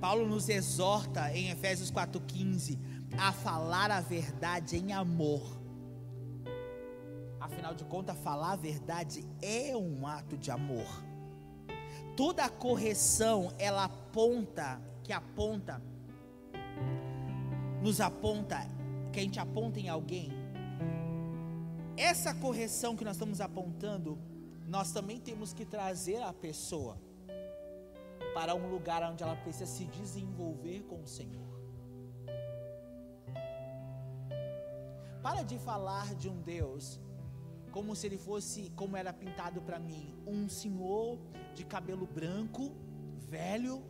[0.00, 2.76] Paulo nos exorta em Efésios 4,15
[3.16, 5.62] a falar a verdade em amor.
[7.40, 10.86] Afinal de contas, falar a verdade é um ato de amor.
[12.16, 15.80] Toda correção, ela aponta, que aponta,
[17.80, 18.66] nos aponta,
[19.12, 20.41] que a gente aponta em alguém.
[22.10, 24.18] Essa correção que nós estamos apontando,
[24.66, 26.98] nós também temos que trazer a pessoa
[28.34, 31.46] para um lugar onde ela precisa se desenvolver com o Senhor.
[35.22, 37.00] Para de falar de um Deus
[37.70, 41.20] como se ele fosse, como era pintado para mim, um senhor
[41.54, 42.72] de cabelo branco,
[43.28, 43.80] velho,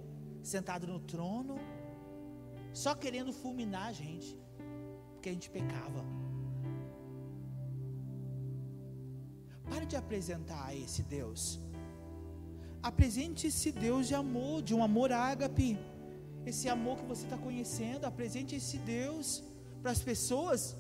[0.43, 1.57] sentado no trono,
[2.75, 4.39] só querendo fulminar a gente,
[5.15, 6.22] porque a gente pecava.
[9.73, 11.43] Pare de apresentar esse Deus
[12.91, 15.79] apresente esse Deus de amor, de um amor ágape,
[16.45, 19.43] esse amor que você está conhecendo, apresente esse Deus
[19.81, 20.77] para as pessoas.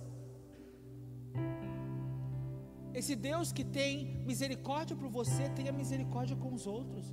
[2.92, 3.92] Esse Deus que tem
[4.30, 7.06] misericórdia por você, tenha misericórdia com os outros.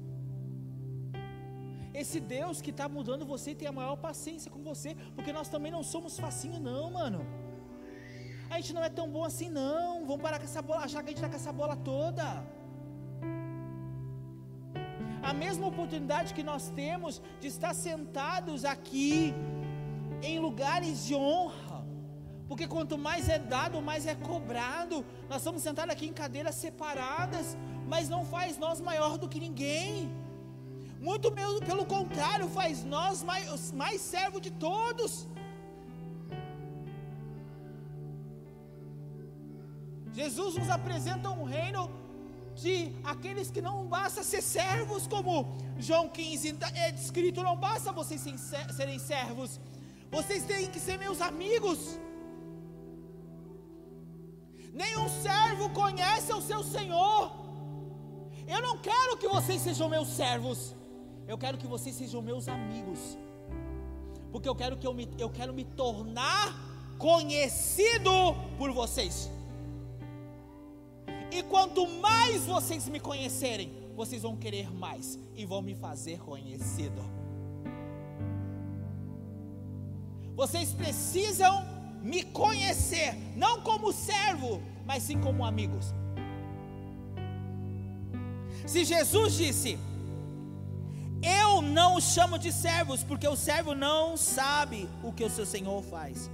[1.93, 5.71] Esse Deus que está mudando você tem a maior paciência com você, porque nós também
[5.71, 7.21] não somos facinho, não, mano.
[8.49, 9.98] A gente não é tão bom assim, não.
[10.09, 12.25] Vamos parar com essa bola, achar que a gente está com essa bola toda
[15.29, 19.35] a mesma oportunidade que nós temos de estar sentados aqui
[20.29, 21.85] em lugares de honra.
[22.47, 25.05] Porque quanto mais é dado, mais é cobrado.
[25.29, 30.11] Nós estamos sentados aqui em cadeiras separadas, mas não faz nós maior do que ninguém.
[30.99, 31.31] Muito
[31.69, 35.27] pelo contrário, faz nós mais, mais servo de todos.
[40.13, 41.89] Jesus nos apresenta um reino
[42.55, 48.21] de aqueles que não basta ser servos, como João 15 é descrito, não basta vocês
[48.75, 49.59] serem servos,
[50.11, 51.97] vocês têm que ser meus amigos.
[54.73, 57.31] Nenhum servo conhece o seu Senhor.
[58.47, 60.75] Eu não quero que vocês sejam meus servos.
[61.27, 63.17] Eu quero que vocês sejam meus amigos.
[64.31, 66.55] Porque eu quero que eu me, eu quero me tornar
[66.97, 68.11] conhecido
[68.57, 69.29] por vocês.
[71.31, 77.01] E quanto mais vocês me conhecerem, vocês vão querer mais e vão me fazer conhecido.
[80.35, 81.65] Vocês precisam
[82.01, 85.93] me conhecer, não como servo, mas sim como amigos.
[88.65, 89.77] Se Jesus disse:
[91.21, 95.45] Eu não os chamo de servos, porque o servo não sabe o que o seu
[95.45, 96.31] senhor faz.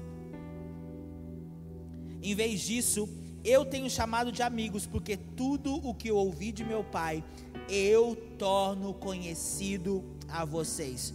[2.21, 3.09] Em vez disso,
[3.45, 7.23] eu tenho chamado de amigos, porque tudo o que eu ouvi de meu Pai,
[7.69, 11.13] eu torno conhecido a vocês.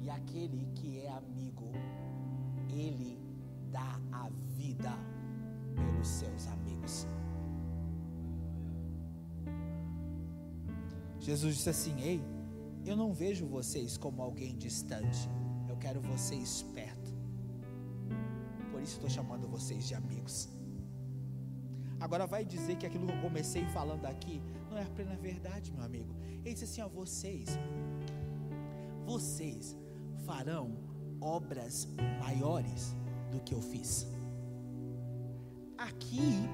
[0.00, 1.72] E aquele que é amigo,
[2.70, 3.18] ele
[3.72, 4.96] dá a vida
[5.74, 7.04] pelos seus amigos.
[11.18, 12.22] Jesus disse assim: Ei,
[12.86, 15.28] eu não vejo vocês como alguém distante,
[15.68, 17.03] eu quero vocês perto.
[18.84, 20.48] Isso estou chamando vocês de amigos.
[21.98, 25.72] Agora vai dizer que aquilo que eu comecei falando aqui não é a plena verdade,
[25.72, 26.14] meu amigo.
[26.44, 27.58] Ele disse assim: a vocês,
[29.06, 29.74] vocês
[30.26, 30.76] farão
[31.18, 31.88] obras
[32.20, 32.94] maiores
[33.32, 34.06] do que eu fiz.
[35.78, 36.46] Aqui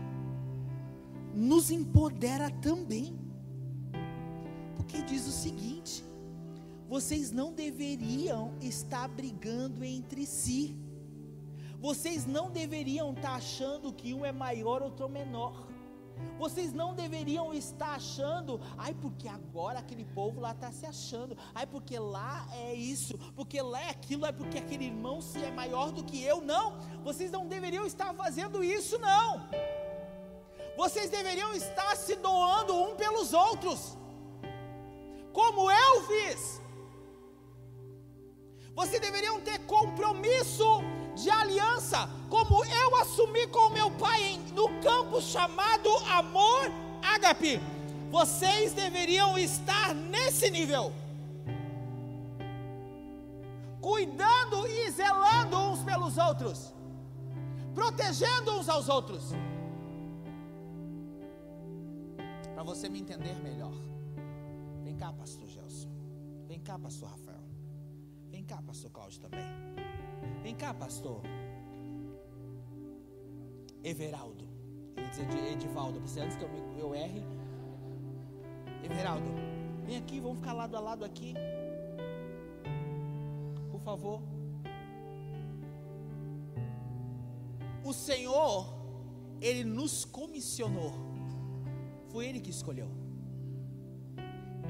[1.34, 3.18] nos empodera também,
[4.76, 6.04] porque diz o seguinte:
[6.88, 10.76] vocês não deveriam estar brigando entre si.
[11.80, 15.66] Vocês não deveriam estar achando que um é maior, outro menor.
[16.38, 21.66] Vocês não deveriam estar achando, ai, porque agora aquele povo lá está se achando, ai,
[21.66, 25.90] porque lá é isso, porque lá é aquilo, é porque aquele irmão se é maior
[25.90, 26.42] do que eu.
[26.42, 29.48] Não, vocês não deveriam estar fazendo isso, não.
[30.76, 33.96] Vocês deveriam estar se doando um pelos outros,
[35.32, 36.60] como eu fiz.
[38.74, 40.64] Vocês deveriam ter compromisso
[41.22, 46.70] de aliança, como eu assumi com meu pai no campo chamado amor
[47.02, 47.60] ágape.
[48.10, 50.92] Vocês deveriam estar nesse nível.
[53.80, 56.74] Cuidando e zelando uns pelos outros,
[57.74, 59.30] protegendo uns aos outros.
[62.54, 63.72] Para você me entender melhor.
[64.84, 65.88] Vem cá, pastor Gelson.
[66.46, 67.40] Vem cá, pastor Rafael.
[68.30, 69.89] Vem cá, pastor Cláudio também.
[70.42, 71.22] Vem cá, pastor.
[73.82, 74.48] Everaldo.
[74.96, 77.22] Eu ia dizer Edivaldo, porque antes que eu, eu erre.
[78.82, 79.30] Everaldo,
[79.84, 81.34] vem aqui, vamos ficar lado a lado aqui.
[83.70, 84.22] Por favor.
[87.84, 88.66] O Senhor,
[89.40, 90.92] Ele nos comissionou.
[92.08, 92.88] Foi Ele que escolheu.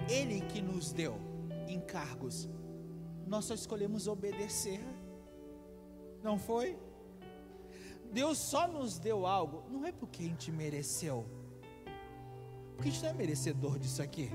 [0.08, 1.18] Ele que nos deu
[1.68, 2.48] encargos.
[3.26, 4.80] Nós só escolhemos obedecer.
[6.22, 6.78] Não foi?
[8.12, 11.24] Deus só nos deu algo, não é porque a gente mereceu,
[12.74, 14.30] porque a gente não é merecedor disso aqui.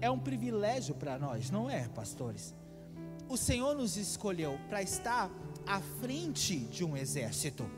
[0.00, 2.54] É um privilégio para nós, não é, pastores?
[3.28, 5.30] O Senhor nos escolheu para estar
[5.64, 7.68] à frente de um exército,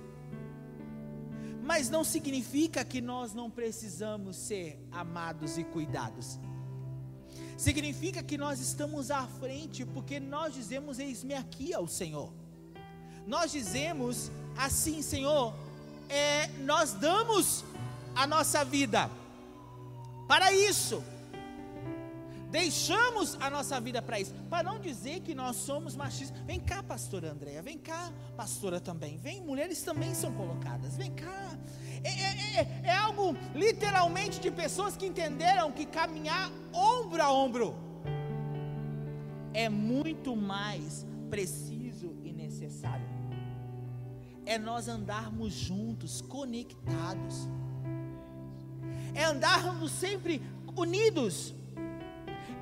[1.62, 6.40] mas não significa que nós não precisamos ser amados e cuidados.
[7.58, 12.32] Significa que nós estamos à frente porque nós dizemos: Eis-me aqui ao Senhor
[13.28, 15.54] nós dizemos assim, Senhor,
[16.08, 17.62] é, nós damos
[18.16, 19.10] a nossa vida
[20.26, 21.04] para isso.
[22.50, 26.40] Deixamos a nossa vida para isso, para não dizer que nós somos machistas.
[26.46, 29.18] Vem cá, pastora Andréia, vem cá, pastora também.
[29.18, 30.96] Vem, mulheres também são colocadas.
[30.96, 31.58] Vem cá.
[32.02, 37.76] É, é, é, é algo literalmente de pessoas que entenderam que caminhar ombro a ombro
[39.52, 43.17] é muito mais preciso e necessário
[44.48, 47.46] é nós andarmos juntos, conectados,
[49.14, 50.40] é andarmos sempre
[50.74, 51.54] unidos,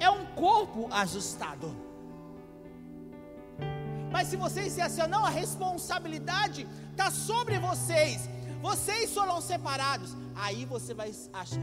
[0.01, 1.68] é um corpo ajustado.
[4.11, 8.28] Mas se vocês assim, não, a responsabilidade está sobre vocês,
[8.61, 11.12] vocês foram separados, aí você vai,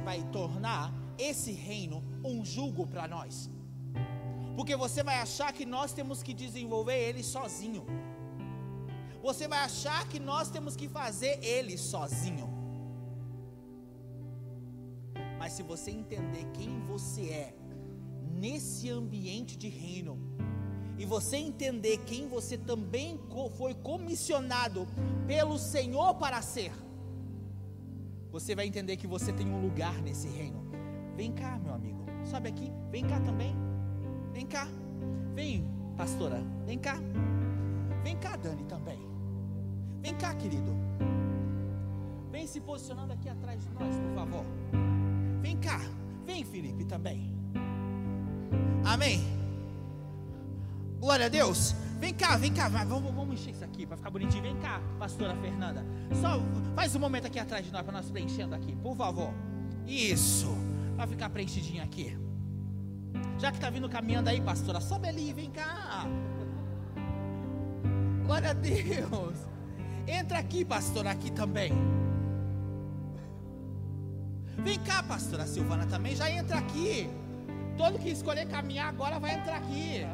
[0.05, 3.49] vai tornar esse reino um jugo para nós,
[4.55, 7.85] porque você vai achar que nós temos que desenvolver ele sozinho
[9.23, 12.49] você vai achar que nós temos que fazer ele sozinho.
[15.39, 17.55] Mas se você entender quem você é
[18.33, 20.19] nesse ambiente de reino,
[20.97, 23.17] e você entender quem você também
[23.57, 24.85] foi comissionado
[25.25, 26.73] pelo Senhor para ser,
[28.29, 30.61] você vai entender que você tem um lugar nesse reino.
[31.15, 33.55] Vem cá, meu amigo, sobe aqui, vem cá também,
[34.33, 34.67] vem cá,
[35.33, 35.65] vem,
[35.95, 36.97] pastora, vem cá,
[38.03, 39.12] vem cá, Dani também.
[40.03, 40.75] Vem cá, querido.
[42.29, 44.45] Vem se posicionando aqui atrás de nós, por favor.
[45.41, 45.79] Vem cá.
[46.25, 47.33] Vem, Felipe, também.
[48.83, 49.23] Amém.
[50.99, 51.73] Glória a Deus.
[52.01, 52.67] Vem cá, vem cá.
[52.67, 54.43] Vamos, vamos encher isso aqui para ficar bonitinho.
[54.43, 55.85] Vem cá, pastora Fernanda.
[56.21, 56.41] Só
[56.75, 59.33] faz um momento aqui atrás de nós para nós preenchendo aqui, por favor.
[59.87, 60.49] Isso.
[60.97, 62.17] Vai ficar preenchidinho aqui.
[63.39, 66.05] Já que está vindo caminhando aí, pastora, sobe ali, vem cá.
[68.25, 69.52] Glória a Deus.
[70.07, 71.71] Entra aqui, pastor, aqui também.
[74.57, 77.09] Vem cá, pastora Silvana também, já entra aqui.
[77.77, 80.05] Todo que escolher caminhar agora vai entrar aqui.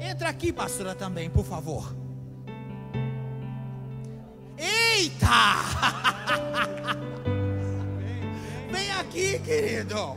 [0.00, 1.94] Entra aqui, pastora, também, por favor.
[4.56, 5.26] Eita!
[8.72, 10.16] Vem aqui querido.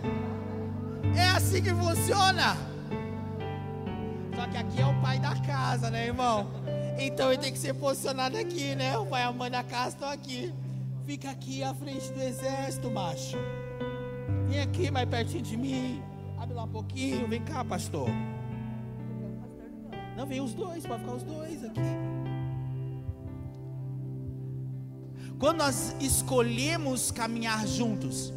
[1.16, 2.56] É assim que funciona.
[4.36, 6.50] Só que aqui é o pai da casa, né, irmão?
[7.04, 8.96] Então ele tem que ser posicionado aqui, né?
[8.96, 10.54] O pai e a mãe da casa estão aqui.
[11.04, 13.38] Fica aqui à frente do exército, macho.
[14.48, 16.00] Vem aqui mais pertinho de mim.
[16.38, 17.28] Abre lá um pouquinho.
[17.28, 18.08] Vem cá, pastor.
[20.16, 21.82] Não, vem os dois, pode ficar os dois aqui.
[25.40, 28.32] Quando nós escolhemos caminhar juntos,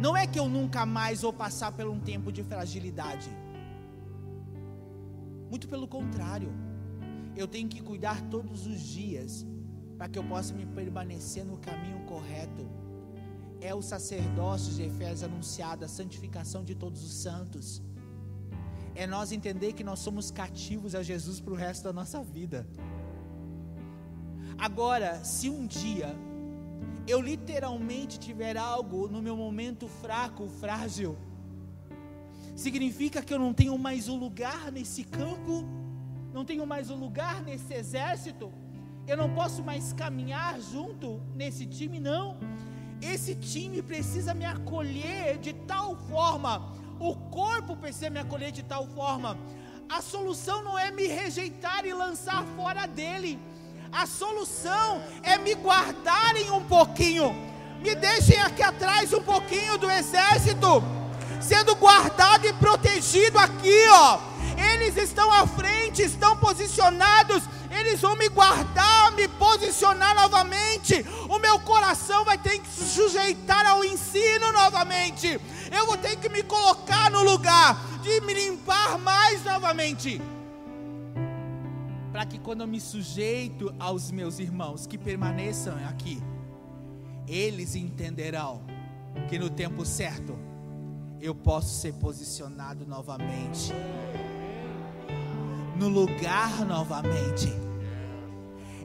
[0.00, 3.30] não é que eu nunca mais vou passar por um tempo de fragilidade.
[5.48, 6.67] Muito pelo contrário.
[7.38, 9.46] Eu tenho que cuidar todos os dias
[9.96, 12.68] para que eu possa me permanecer no caminho correto.
[13.60, 17.80] É o sacerdócio de Efésios anunciado, a santificação de todos os santos.
[18.92, 22.66] É nós entender que nós somos cativos a Jesus para o resto da nossa vida.
[24.58, 26.16] Agora, se um dia
[27.06, 31.16] eu literalmente tiver algo no meu momento fraco, frágil,
[32.56, 35.64] significa que eu não tenho mais um lugar nesse campo,
[36.38, 38.52] não tenho mais um lugar nesse exército,
[39.08, 42.38] eu não posso mais caminhar junto nesse time, não.
[43.02, 48.86] Esse time precisa me acolher de tal forma, o corpo precisa me acolher de tal
[48.86, 49.36] forma.
[49.88, 53.36] A solução não é me rejeitar e lançar fora dele.
[53.90, 57.34] A solução é me guardarem um pouquinho.
[57.80, 60.84] Me deixem aqui atrás um pouquinho do exército,
[61.40, 64.37] sendo guardado e protegido aqui, ó.
[64.72, 71.04] Eles estão à frente, estão posicionados eles vão me guardar, me posicionar novamente.
[71.28, 75.40] O meu coração vai ter que se sujeitar ao ensino novamente.
[75.70, 80.20] Eu vou ter que me colocar no lugar de me limpar mais novamente.
[82.10, 86.22] Para que quando eu me sujeito aos meus irmãos que permaneçam aqui,
[87.26, 88.62] eles entenderão
[89.28, 90.38] que no tempo certo
[91.20, 93.72] eu posso ser posicionado novamente
[95.78, 97.52] no lugar novamente.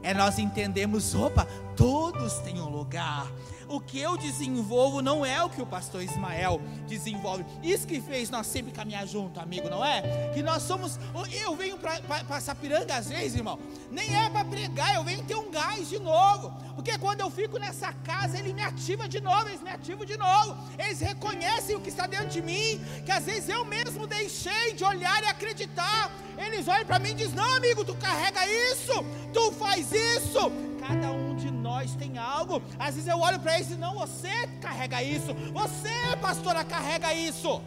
[0.01, 3.31] É nós entendemos, opa, todos têm um lugar.
[3.67, 7.45] O que eu desenvolvo não é o que o pastor Ismael desenvolve.
[7.61, 10.31] Isso que fez nós sempre caminhar junto, amigo, não é?
[10.33, 10.99] Que nós somos.
[11.31, 13.59] Eu venho para Sapiranga às vezes, irmão.
[13.91, 16.53] Nem é para pregar, eu venho ter um gás de novo.
[16.75, 20.17] Porque quando eu fico nessa casa, ele me ativa de novo, eles me ativam de
[20.17, 20.57] novo.
[20.77, 24.83] Eles reconhecem o que está dentro de mim, que às vezes eu mesmo deixei de
[24.83, 26.11] olhar e acreditar.
[26.37, 28.93] Eles olham para mim e dizem: Não, amigo, tu carrega isso,
[29.31, 30.72] tu faz isso.
[30.85, 32.61] Cada um de nós tem algo.
[32.77, 37.61] Às vezes eu olho para eles e não, você carrega isso, você, pastora, carrega isso.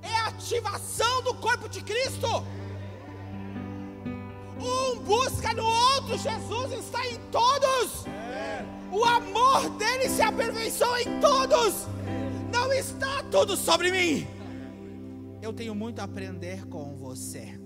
[0.00, 2.42] É a ativação do corpo de Cristo.
[4.58, 8.06] Um busca no outro, Jesus está em todos.
[8.90, 11.86] O amor dele se aperfeiçoa em todos.
[12.50, 14.26] Não está tudo sobre mim.
[15.42, 17.65] Eu tenho muito a aprender com você.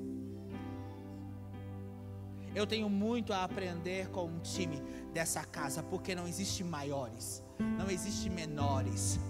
[2.55, 4.83] Eu tenho muito a aprender com o time
[5.13, 7.43] dessa casa, porque não existe maiores,
[7.79, 9.21] não existe menores.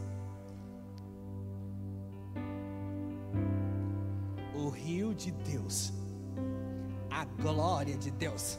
[4.54, 5.92] O rio de Deus,
[7.10, 8.58] a glória de Deus,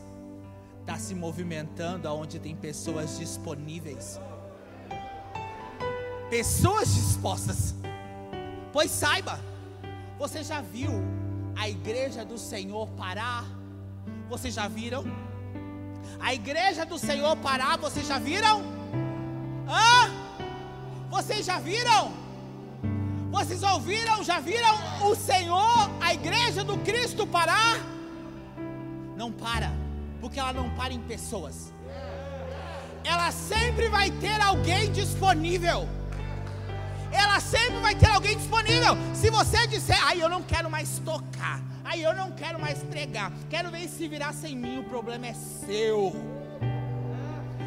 [0.82, 4.20] está se movimentando aonde tem pessoas disponíveis,
[6.30, 7.74] pessoas dispostas.
[8.72, 9.40] Pois saiba,
[10.20, 10.92] você já viu
[11.56, 13.61] a igreja do Senhor parar?
[14.32, 15.04] Vocês já viram?
[16.18, 18.62] A igreja do Senhor parar, vocês já viram?
[19.68, 20.10] Hã?
[21.10, 22.14] Vocês já viram?
[23.30, 24.24] Vocês ouviram?
[24.24, 27.78] Já viram o Senhor, a igreja do Cristo parar?
[29.18, 29.74] Não para,
[30.22, 31.74] porque ela não para em pessoas.
[33.04, 35.90] Ela sempre vai ter alguém disponível
[37.12, 38.96] ela sempre vai ter alguém disponível.
[39.14, 43.32] Se você disser, ai, eu não quero mais tocar, ai, eu não quero mais pregar,
[43.50, 46.14] quero ver se virar sem mim, o problema é seu.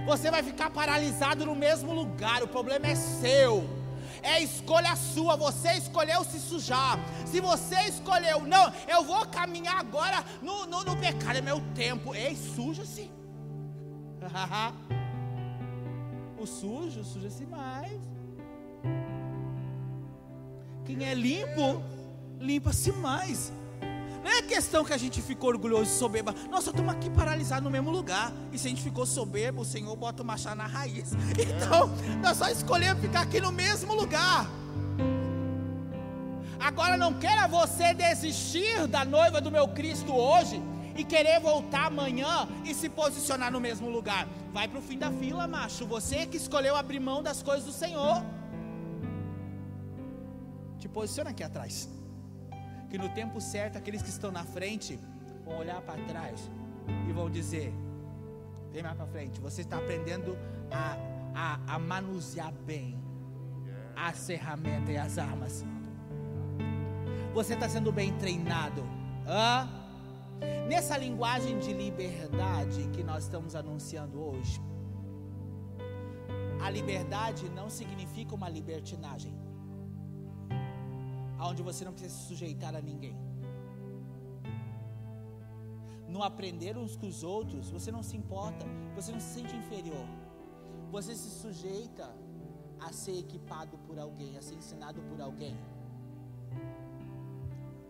[0.07, 3.68] Você vai ficar paralisado no mesmo lugar, o problema é seu.
[4.22, 6.99] É escolha sua, você escolheu se sujar.
[7.26, 12.14] Se você escolheu, não, eu vou caminhar agora no, no, no pecado, é meu tempo.
[12.14, 13.11] Ei, suja-se.
[16.38, 18.01] o sujo, suja-se mais.
[20.85, 21.82] Quem é limpo,
[22.39, 23.53] limpa-se mais.
[24.22, 26.35] Não é questão que a gente ficou orgulhoso e soberba.
[26.51, 28.32] Nós só estamos aqui paralisados no mesmo lugar.
[28.53, 31.12] E se a gente ficou soberbo, o Senhor bota o machado na raiz.
[31.39, 31.91] Então,
[32.22, 34.49] nós só escolhemos ficar aqui no mesmo lugar.
[36.59, 40.62] Agora não queira você desistir da noiva do meu Cristo hoje
[40.97, 44.26] e querer voltar amanhã e se posicionar no mesmo lugar.
[44.53, 45.87] Vai para o fim da fila, macho.
[45.87, 48.24] Você que escolheu abrir mão das coisas do Senhor.
[50.85, 51.89] Te posiciona aqui atrás.
[52.91, 55.01] Que no tempo certo, aqueles que estão na frente
[55.43, 56.51] vão olhar para trás
[57.09, 57.72] e vão dizer:
[58.70, 59.41] Vem mais para frente.
[59.41, 60.37] Você está aprendendo
[60.70, 60.99] a,
[61.35, 63.03] a, a manusear bem
[63.97, 65.64] as ferramentas e as armas.
[67.32, 68.85] Você está sendo bem treinado.
[69.26, 69.66] Hã?
[70.68, 74.61] Nessa linguagem de liberdade que nós estamos anunciando hoje,
[76.61, 79.35] a liberdade não significa uma libertinagem,
[81.49, 83.16] onde você não precisa se sujeitar a ninguém.
[86.09, 88.64] No aprender uns com os outros, você não se importa,
[88.95, 90.07] você não se sente inferior,
[90.90, 92.14] você se sujeita
[92.78, 95.57] a ser equipado por alguém, a ser ensinado por alguém.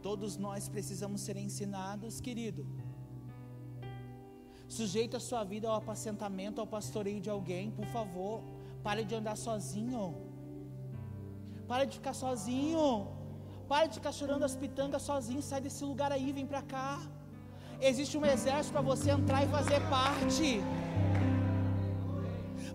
[0.00, 2.66] Todos nós precisamos ser ensinados, querido.
[4.68, 8.42] Sujeita a sua vida ao apacentamento, ao pastoreio de alguém, por favor.
[8.82, 10.14] Pare de andar sozinho.
[11.66, 13.13] Pare de ficar sozinho.
[13.68, 15.42] Pare de ficar chorando as pitangas sozinho.
[15.42, 17.00] Sai desse lugar aí, vem para cá.
[17.80, 20.60] Existe um exército para você entrar e fazer parte.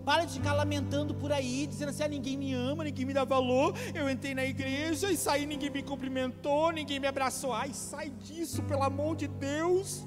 [0.04, 3.24] Para de ficar lamentando por aí, dizendo assim: ah, ninguém me ama, ninguém me dá
[3.24, 3.74] valor.
[3.94, 7.52] Eu entrei na igreja e saí, ninguém me cumprimentou, ninguém me abraçou.
[7.52, 10.06] Ai, sai disso, pelo amor de Deus.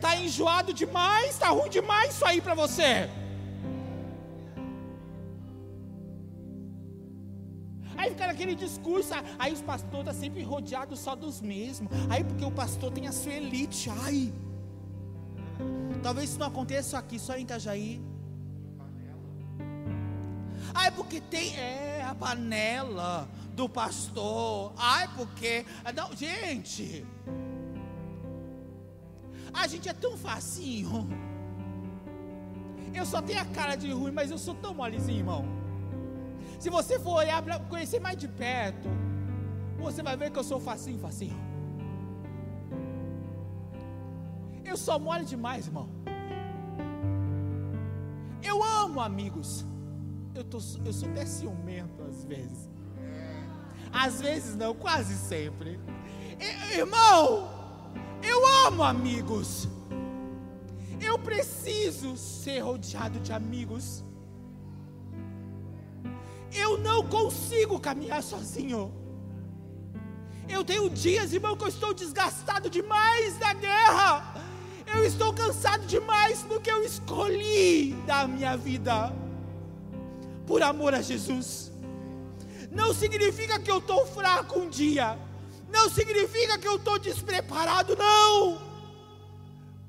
[0.00, 3.08] Tá enjoado demais, tá ruim demais isso aí para você.
[7.98, 11.90] Aí fica naquele discurso, aí os pastores estão tá sempre rodeados só dos mesmos.
[12.08, 14.32] Aí porque o pastor tem a sua elite, ai.
[16.00, 18.00] Talvez isso não aconteça aqui, só em Itajaí.
[20.72, 21.56] Ai, porque tem.
[21.56, 24.72] É a panela do pastor.
[24.76, 25.66] Ai, porque.
[25.92, 27.04] Não, gente.
[29.52, 31.08] A gente é tão facinho.
[32.94, 35.67] Eu só tenho a cara de ruim, mas eu sou tão molezinho, irmão.
[36.58, 38.88] Se você for olhar para conhecer mais de perto,
[39.78, 41.36] você vai ver que eu sou facinho, facinho.
[44.64, 45.88] Eu sou mole demais, irmão.
[48.42, 49.64] Eu amo amigos
[50.38, 52.68] eu, tô, eu sou até ciumento às vezes.
[53.92, 55.80] Às vezes não, quase sempre.
[56.72, 57.50] Irmão,
[58.22, 59.68] eu amo amigos.
[61.00, 64.04] Eu preciso ser rodeado de amigos.
[66.52, 68.92] Eu não consigo caminhar sozinho.
[70.48, 74.34] Eu tenho dias, irmão, que eu estou desgastado demais da guerra.
[74.94, 79.12] Eu estou cansado demais porque eu escolhi da minha vida
[80.46, 81.70] por amor a Jesus.
[82.70, 85.18] Não significa que eu estou fraco um dia,
[85.70, 88.58] não significa que eu estou despreparado, não.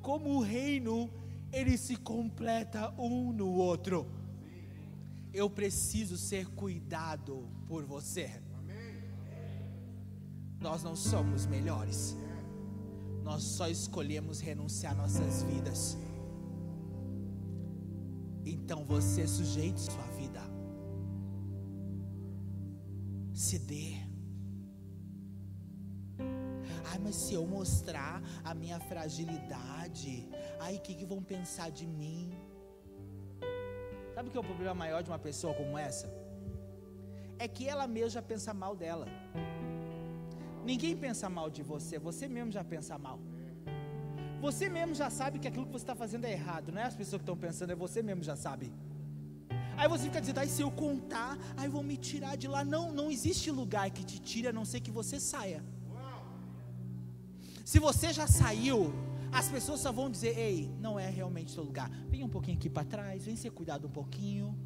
[0.02, 1.10] Como o reino,
[1.52, 4.06] ele se completa um no outro.
[5.34, 8.42] Eu preciso ser cuidado por você.
[10.60, 12.16] Nós não somos melhores,
[13.24, 15.98] nós só escolhemos renunciar nossas vidas.
[18.46, 20.42] Então você sujeite sua vida
[23.40, 23.94] se dê.
[26.92, 30.28] Ai, mas se eu mostrar a minha fragilidade,
[30.60, 32.34] ai, o que, que vão pensar de mim?
[34.20, 36.08] Sabe o que é o problema maior de uma pessoa como essa?
[37.44, 39.08] É que ela mesma pensa mal dela.
[40.70, 43.18] Ninguém pensa mal de você, você mesmo já pensa mal.
[44.42, 46.98] Você mesmo já sabe que aquilo que você está fazendo é errado, não é as
[47.02, 48.74] pessoas que estão pensando, é você mesmo já sabe.
[49.78, 52.66] Aí você fica dizendo, aí se eu contar, aí vão me tirar de lá.
[52.66, 55.64] Não, não existe lugar que te tire a não ser que você saia.
[57.64, 58.94] Se você já saiu,
[59.32, 61.90] as pessoas só vão dizer, ei, não é realmente seu lugar.
[62.10, 64.58] Vem um pouquinho aqui para trás, vem ser cuidado um pouquinho.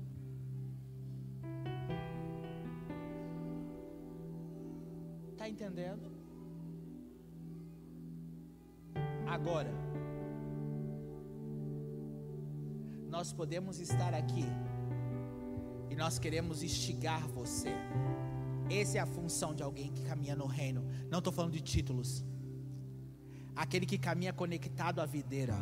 [5.37, 6.11] Tá entendendo?
[9.27, 9.73] Agora,
[13.09, 14.45] nós podemos estar aqui
[15.89, 17.69] e nós queremos instigar você.
[18.69, 20.85] Essa é a função de alguém que caminha no reino.
[21.09, 22.25] Não estou falando de títulos.
[23.55, 25.55] Aquele que caminha conectado à videira,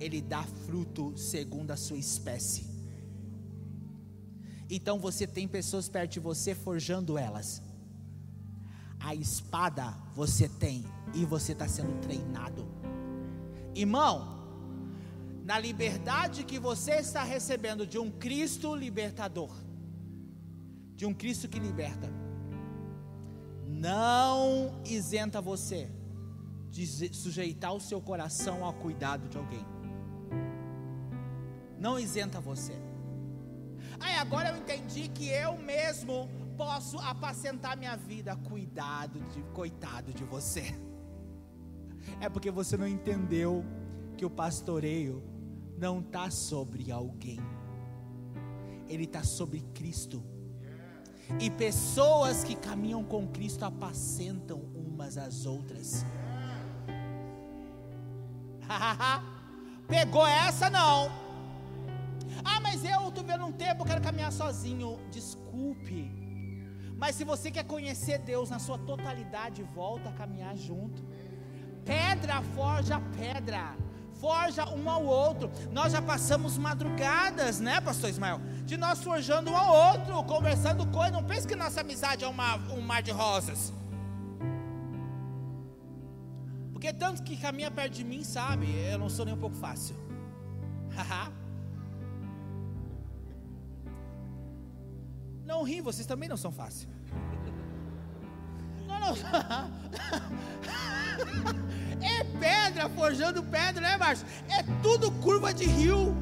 [0.00, 2.66] ele dá fruto segundo a sua espécie.
[4.68, 7.62] Então você tem pessoas perto de você forjando elas.
[8.98, 12.66] A espada você tem e você está sendo treinado.
[13.74, 14.36] Irmão,
[15.44, 19.54] na liberdade que você está recebendo de um Cristo libertador,
[20.96, 22.10] de um Cristo que liberta,
[23.64, 25.88] não isenta você
[26.70, 29.64] de sujeitar o seu coração ao cuidado de alguém.
[31.78, 32.72] Não isenta você.
[34.00, 38.36] Ai, agora eu entendi que eu mesmo posso apacentar minha vida.
[38.36, 40.74] Cuidado de coitado de você.
[42.20, 43.64] É porque você não entendeu
[44.16, 45.22] que o pastoreio
[45.78, 47.40] não está sobre alguém.
[48.88, 50.22] Ele está sobre Cristo.
[51.40, 56.04] E pessoas que caminham com Cristo apacentam umas às outras.
[59.88, 61.10] Pegou essa não?
[62.44, 64.98] Ah, mas eu estou vendo um tempo, quero caminhar sozinho.
[65.10, 66.10] Desculpe.
[66.96, 71.04] Mas se você quer conhecer Deus na sua totalidade, volta a caminhar junto.
[71.84, 73.76] Pedra forja pedra
[74.20, 75.50] forja um ao outro.
[75.70, 78.40] Nós já passamos madrugadas, né, pastor Ismael?
[78.64, 81.12] De nós forjando um ao outro, conversando coisas.
[81.12, 83.72] Não pense que nossa amizade é uma, um mar de rosas.
[86.76, 88.66] Porque tanto que caminha perto de mim, sabe?
[88.92, 89.96] Eu não sou nem um pouco fácil.
[95.42, 96.86] não ri, vocês também não são fáceis.
[98.86, 99.16] Não, não.
[101.98, 104.26] É pedra forjando pedra, né, Márcio?
[104.50, 106.14] É tudo curva de rio.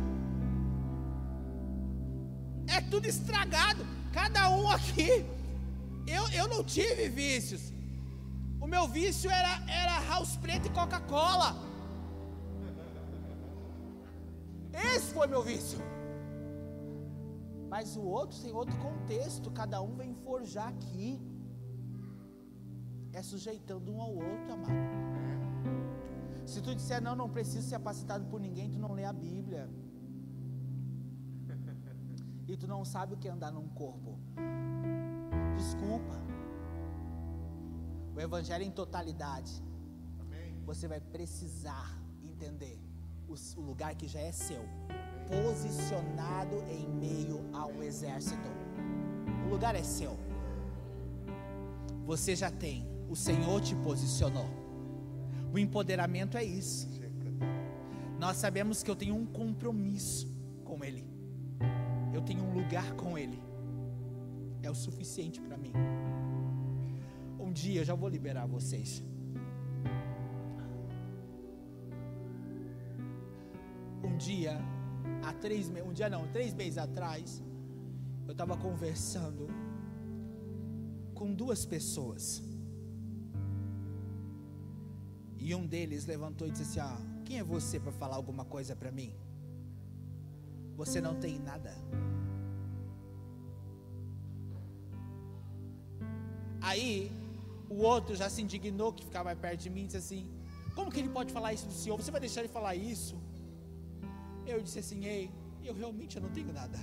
[2.68, 3.84] É tudo estragado.
[4.12, 5.26] Cada um aqui.
[6.06, 7.73] Eu, eu não tive vícios.
[8.64, 9.52] O meu vício era,
[9.82, 11.50] era house preto e Coca-Cola.
[14.72, 15.78] Esse foi meu vício.
[17.68, 19.50] Mas o outro tem outro contexto.
[19.50, 21.20] Cada um vem forjar aqui.
[23.12, 24.72] É sujeitando um ao outro, amado.
[26.46, 29.68] Se tu disser não, não preciso ser capacitado por ninguém, tu não lê a Bíblia.
[32.48, 34.18] E tu não sabe o que é andar num corpo.
[35.54, 36.16] Desculpa.
[38.16, 39.52] O Evangelho em totalidade.
[40.64, 42.78] Você vai precisar entender
[43.28, 44.62] o lugar que já é seu,
[45.26, 48.48] posicionado em meio a um exército.
[49.46, 50.16] O lugar é seu.
[52.06, 52.86] Você já tem.
[53.08, 54.48] O Senhor te posicionou.
[55.52, 56.88] O empoderamento é isso.
[58.18, 60.32] Nós sabemos que eu tenho um compromisso
[60.64, 61.04] com Ele.
[62.12, 63.42] Eu tenho um lugar com Ele.
[64.62, 65.72] É o suficiente para mim.
[67.62, 68.90] Dia eu já vou liberar vocês.
[74.02, 74.54] Um dia,
[75.22, 77.42] há três meses, um dia não, três meses atrás,
[78.26, 79.46] eu estava conversando
[81.14, 82.42] com duas pessoas.
[85.38, 88.74] E um deles levantou e disse assim: ah, Quem é você para falar alguma coisa
[88.74, 89.14] para mim?
[90.76, 91.72] Você não tem nada.
[96.60, 97.23] Aí
[97.68, 100.30] o outro já se indignou que ficava mais perto de mim e disse assim:
[100.74, 101.96] Como que ele pode falar isso do Senhor?
[101.96, 103.16] Você vai deixar ele falar isso?
[104.46, 105.30] Eu disse assim: Ei,
[105.62, 106.78] eu realmente não tenho nada.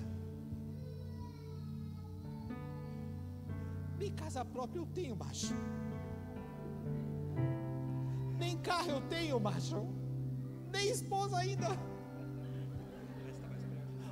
[3.97, 5.53] Nem casa própria eu tenho, baixo.
[8.39, 9.87] Nem carro eu tenho, macho.
[10.71, 11.67] Nem esposa ainda.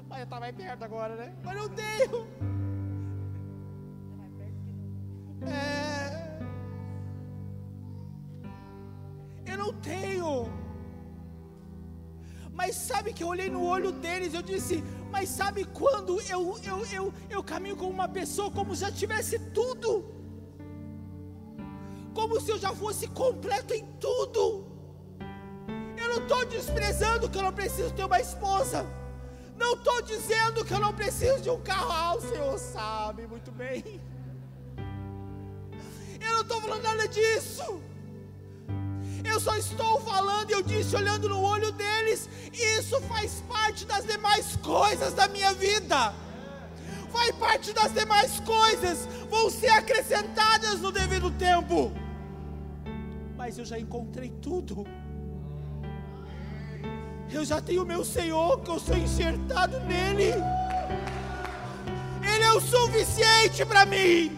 [0.08, 1.36] Mas está mais perto agora, né?
[1.44, 2.59] Mas eu tenho.
[9.82, 10.48] Tenho.
[12.52, 16.86] Mas sabe que eu olhei no olho deles, eu disse, mas sabe quando eu, eu,
[16.92, 20.20] eu, eu caminho com uma pessoa como se já tivesse tudo?
[22.20, 24.66] como se eu já fosse completo em tudo.
[25.98, 28.86] Eu não estou desprezando que eu não preciso ter uma esposa.
[29.56, 31.92] Não estou dizendo que eu não preciso de um carro.
[31.92, 34.02] Ah, o Senhor sabe muito bem.
[36.20, 37.82] Eu não estou falando nada disso.
[39.40, 44.58] Eu só estou falando, eu disse, olhando no olho deles, isso faz parte das demais
[44.58, 46.14] coisas da minha vida.
[47.10, 51.92] Faz parte das demais coisas, vão ser acrescentadas no devido tempo
[53.40, 54.86] mas eu já encontrei tudo.
[57.32, 60.34] Eu já tenho meu Senhor, que eu sou enxertado nele.
[62.22, 64.38] Ele é o suficiente para mim.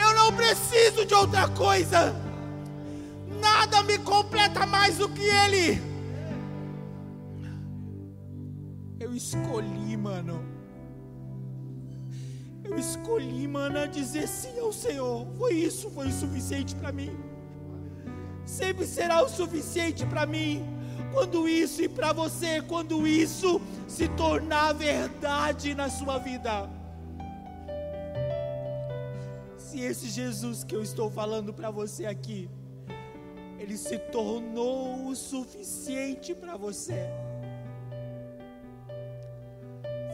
[0.00, 2.23] Eu não preciso de outra coisa.
[3.46, 5.66] Nada me completa mais do que Ele.
[9.04, 10.36] Eu escolhi, mano.
[12.64, 15.26] Eu escolhi, mano, dizer sim ao Senhor.
[15.38, 17.12] Foi isso, foi o suficiente para mim
[18.46, 20.64] sempre será o suficiente para mim.
[21.12, 26.68] Quando isso e para você, quando isso se tornar verdade na sua vida.
[29.56, 32.48] Se esse Jesus que eu estou falando para você aqui
[33.64, 37.08] Ele se tornou o suficiente para você.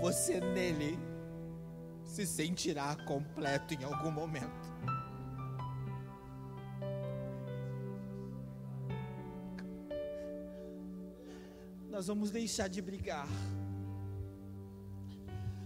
[0.01, 0.97] Você nele
[2.05, 4.69] se sentirá completo em algum momento.
[11.89, 13.27] Nós vamos deixar de brigar.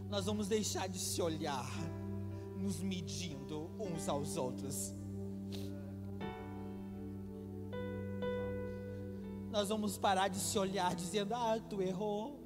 [0.09, 1.70] Nós vamos deixar de se olhar,
[2.57, 4.95] nos medindo uns aos outros.
[9.55, 12.36] Nós vamos parar de se olhar dizendo: "Ah, tu errou.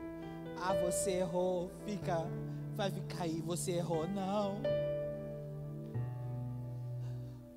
[0.60, 1.70] Ah, você errou.
[1.86, 2.26] Fica
[2.76, 4.06] vai ficar aí, você errou".
[4.06, 4.60] Não.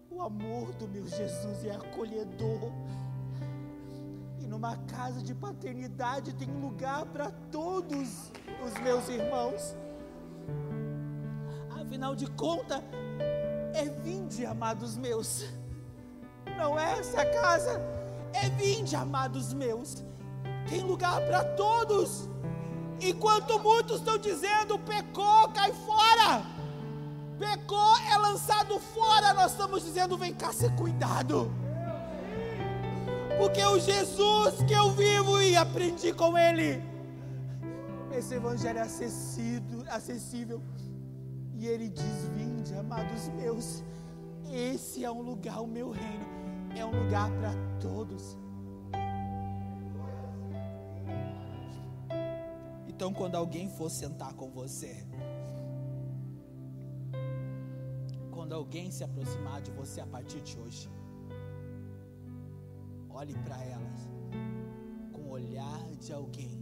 [0.10, 2.72] O amor do meu Jesus é acolhedor
[4.52, 8.32] numa casa de paternidade tem lugar para todos
[8.66, 9.76] os meus irmãos.
[11.82, 12.82] Afinal de contas,
[13.74, 15.46] é vinde, amados meus.
[16.58, 17.80] Não é essa casa,
[18.34, 20.04] é vinde, amados meus.
[20.70, 22.30] Tem lugar para todos.
[23.00, 26.46] Enquanto muitos estão dizendo, pecou, cai fora.
[27.40, 29.34] Pecou, é lançado fora.
[29.34, 31.52] Nós estamos dizendo, vem cá ser cuidado
[33.42, 36.80] porque o Jesus que eu vivo e aprendi com Ele,
[38.16, 40.62] esse Evangelho é acessível, acessível.
[41.56, 43.84] E Ele diz: Vinde, amados meus,
[44.52, 46.26] esse é um lugar, o meu reino,
[46.80, 48.38] é um lugar para todos.
[52.88, 55.06] Então, quando alguém for sentar com você,
[58.32, 60.90] quando alguém se aproximar de você a partir de hoje,
[63.14, 64.10] Olhe para elas
[65.14, 66.58] com o olhar de alguém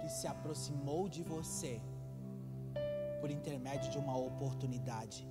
[0.00, 1.80] que se aproximou de você
[3.20, 5.26] por intermédio de uma oportunidade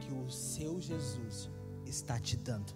[0.00, 1.50] que o seu Jesus
[1.90, 2.72] está te dando.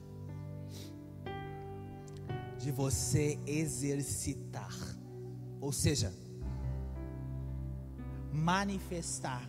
[2.59, 4.75] De você exercitar,
[5.61, 6.12] ou seja,
[8.33, 9.49] manifestar,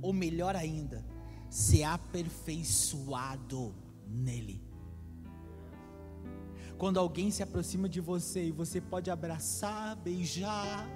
[0.00, 1.04] ou melhor ainda,
[1.50, 3.74] ser aperfeiçoado
[4.06, 4.64] nele.
[6.78, 10.86] Quando alguém se aproxima de você e você pode abraçar, beijar.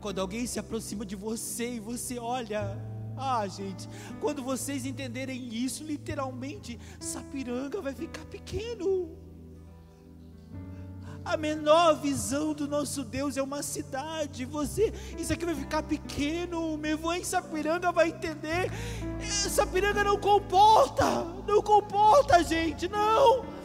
[0.00, 2.78] Quando alguém se aproxima de você e você olha,
[3.20, 3.86] ah, gente,
[4.18, 9.10] quando vocês entenderem isso, literalmente, Sapiranga vai ficar pequeno.
[11.22, 14.46] A menor visão do nosso Deus é uma cidade.
[14.46, 16.78] Você, isso aqui vai ficar pequeno.
[16.78, 18.72] Meu avô em Sapiranga vai entender.
[19.20, 23.59] É, Sapiranga não comporta, não comporta, gente, não.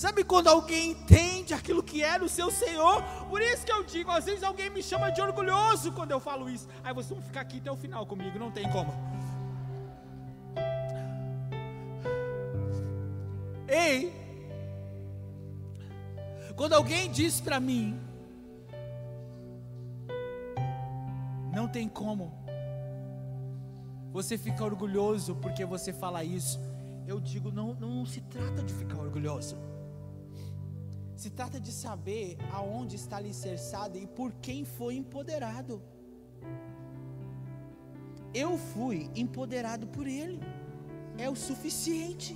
[0.00, 3.02] Sabe quando alguém entende aquilo que é o seu Senhor?
[3.28, 6.48] Por isso que eu digo, às vezes alguém me chama de orgulhoso quando eu falo
[6.48, 6.66] isso.
[6.82, 8.94] Aí vocês vão ficar aqui até o final comigo, não tem como.
[13.68, 14.10] Ei,
[16.56, 18.00] quando alguém diz para mim,
[21.52, 22.32] não tem como,
[24.10, 26.58] você fica orgulhoso porque você fala isso.
[27.06, 29.58] Eu digo, não, não se trata de ficar orgulhoso.
[31.20, 35.82] Se trata de saber aonde está alicerçado e por quem foi empoderado.
[38.32, 40.40] Eu fui empoderado por Ele,
[41.18, 42.32] é o suficiente.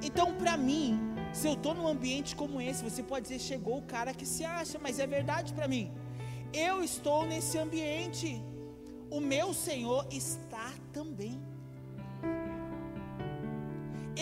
[0.00, 1.00] Então, para mim,
[1.32, 4.44] se eu estou num ambiente como esse, você pode dizer, chegou o cara que se
[4.44, 5.90] acha, mas é verdade para mim.
[6.52, 8.40] Eu estou nesse ambiente,
[9.10, 11.36] o meu Senhor está também.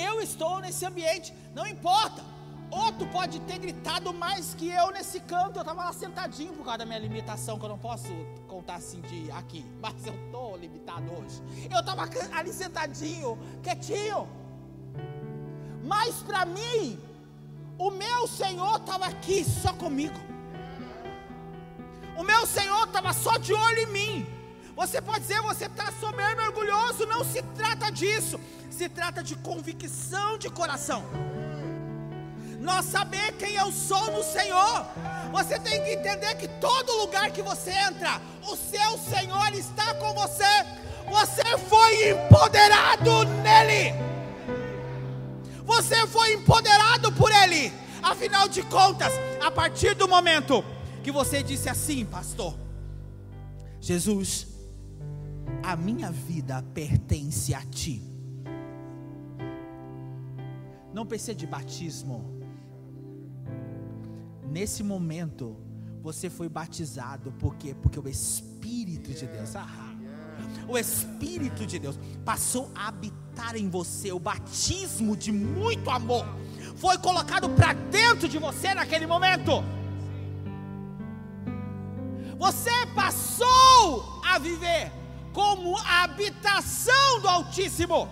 [0.09, 2.38] Eu estou nesse ambiente, não importa.
[2.71, 5.57] Outro pode ter gritado mais que eu nesse canto.
[5.57, 8.09] Eu estava lá sentadinho por causa da minha limitação, que eu não posso
[8.47, 9.65] contar assim de aqui.
[9.81, 11.43] Mas eu estou limitado hoje.
[11.71, 14.29] Eu estava ali sentadinho, quietinho.
[15.83, 17.01] Mas para mim,
[17.79, 20.19] o meu Senhor estava aqui só comigo.
[22.17, 24.27] O meu Senhor estava só de olho em mim.
[24.75, 27.07] Você pode dizer, você está soberbo orgulhoso.
[27.07, 28.39] Não se trata disso.
[28.71, 31.05] Se trata de convicção de coração.
[32.59, 34.87] Nós saber quem eu sou no Senhor.
[35.33, 40.13] Você tem que entender que todo lugar que você entra, o seu Senhor está com
[40.15, 40.45] você.
[41.09, 43.95] Você foi empoderado nele.
[45.65, 47.73] Você foi empoderado por Ele.
[48.03, 50.65] Afinal de contas, a partir do momento
[51.03, 52.55] que você disse assim, pastor,
[53.81, 54.47] Jesus,
[55.63, 58.03] a minha vida pertence a Ti.
[60.93, 62.38] Não precisa de batismo.
[64.59, 65.57] Nesse momento,
[66.03, 67.77] você foi batizado, por quê?
[67.81, 69.95] Porque o Espírito de Deus, ah,
[70.67, 74.11] O Espírito de Deus passou a habitar em você.
[74.11, 76.27] O batismo de muito amor
[76.75, 79.63] foi colocado para dentro de você naquele momento.
[82.37, 84.91] Você passou a viver
[85.33, 88.09] como a habitação do Altíssimo.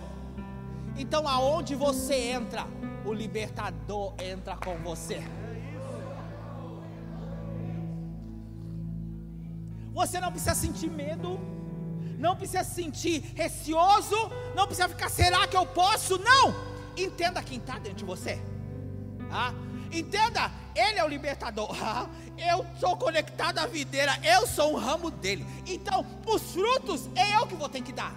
[0.95, 2.65] Então, aonde você entra,
[3.05, 5.21] o libertador entra com você.
[9.97, 11.39] Você não precisa sentir medo,
[12.19, 14.15] não precisa se sentir receoso,
[14.55, 16.19] não precisa ficar, será que eu posso?
[16.19, 16.53] Não!
[16.95, 18.39] Entenda quem está dentro de você.
[19.31, 19.51] Ah,
[19.91, 21.75] entenda, Ele é o libertador.
[21.81, 25.43] Ah, eu sou conectado à videira, eu sou um ramo dele.
[25.65, 28.15] Então, os frutos é eu que vou ter que dar,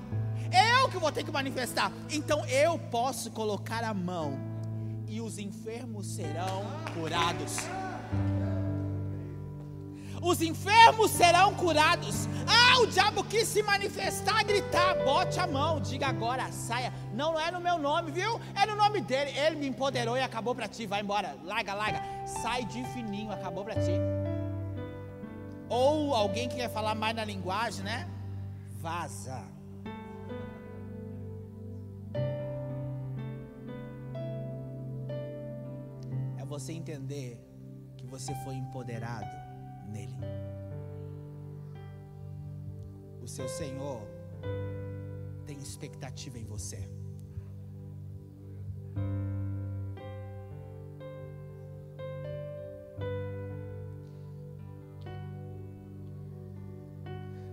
[0.53, 1.91] é eu que vou ter que manifestar.
[2.11, 4.39] Então, eu posso colocar a mão
[5.09, 6.63] e os enfermos serão
[6.93, 7.57] curados
[10.23, 12.29] os enfermos serão curados.
[12.47, 16.93] Ah, o diabo quis se manifestar, gritar, bote a mão, diga agora, saia.
[17.15, 18.41] Não, não é no meu nome, viu?
[18.55, 19.31] É no nome dele.
[19.31, 20.87] Ele me empoderou e acabou para ti.
[20.87, 22.03] Vai embora, larga, larga.
[22.27, 23.93] Sai de fininho, acabou para ti.
[25.69, 28.09] Ou alguém que quer falar mais na linguagem, né?
[28.81, 29.43] Vaza.
[36.39, 37.41] É você entender
[37.97, 39.50] que você foi empoderado
[39.91, 40.15] nele.
[43.23, 44.01] O seu Senhor
[45.47, 46.89] tem expectativa em você.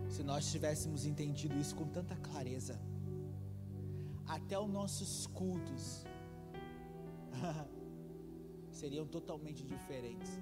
[0.09, 2.79] Se nós tivéssemos entendido isso com tanta clareza,
[4.25, 6.05] até os nossos cultos
[8.71, 10.39] seriam totalmente diferentes.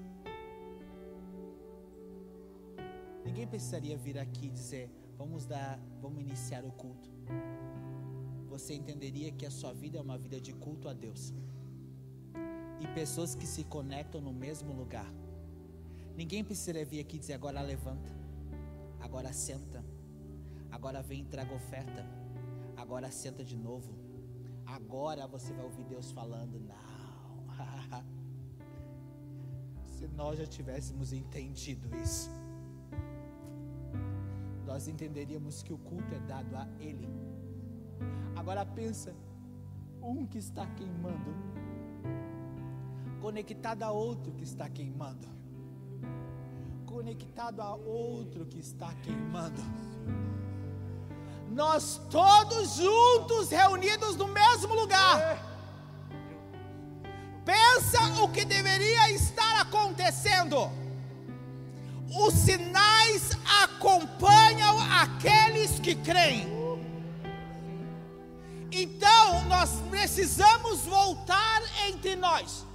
[3.35, 7.09] Ninguém precisaria vir aqui dizer, vamos dar, vamos iniciar o culto.
[8.47, 11.33] Você entenderia que a sua vida é uma vida de culto a Deus.
[12.79, 15.13] E pessoas que se conectam no mesmo lugar.
[16.15, 18.09] Ninguém precisaria vir aqui dizer agora levanta,
[19.01, 19.83] agora senta,
[20.71, 22.05] agora vem e traga oferta,
[22.77, 23.93] agora senta de novo.
[24.65, 28.05] Agora você vai ouvir Deus falando, não.
[29.83, 32.44] Se nós já tivéssemos entendido isso
[34.75, 37.07] nós entenderíamos que o culto é dado a Ele.
[38.35, 39.15] Agora pensa,
[40.01, 41.33] um que está queimando,
[43.21, 45.29] conectado a outro que está queimando,
[46.85, 49.61] conectado a outro que está queimando.
[51.49, 55.39] Nós todos juntos, reunidos no mesmo lugar.
[57.45, 60.69] Pensa o que deveria estar acontecendo
[62.17, 63.31] os sinais
[63.63, 64.44] acompanham
[65.01, 66.47] aqueles que creem.
[68.71, 72.65] Então, nós precisamos voltar entre nós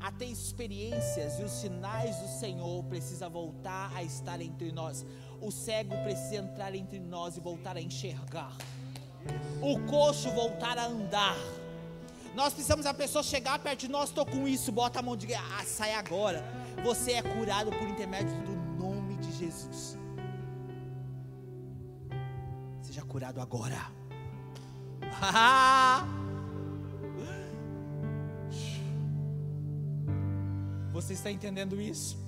[0.00, 5.04] a ter experiências e os sinais do Senhor precisa voltar a estar entre nós.
[5.40, 8.54] O cego precisa entrar entre nós e voltar a enxergar.
[9.62, 11.36] O coxo voltar a andar.
[12.34, 15.32] Nós precisamos a pessoa chegar perto de nós, estou com isso, bota a mão de
[15.32, 16.44] ah, sai agora.
[16.84, 20.03] Você é curado por intermédio do nome de Jesus.
[23.14, 23.78] Curado agora.
[30.92, 32.18] Você está entendendo isso?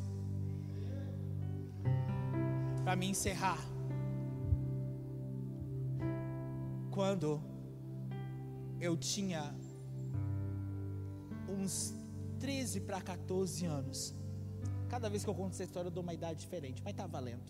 [2.85, 3.59] Para me encerrar.
[6.93, 7.43] Quando
[8.81, 9.53] eu tinha
[11.49, 11.93] uns
[12.39, 14.15] 13 para 14 anos.
[14.89, 17.43] Cada vez que eu conto essa história, eu dou uma idade diferente, mas está valendo.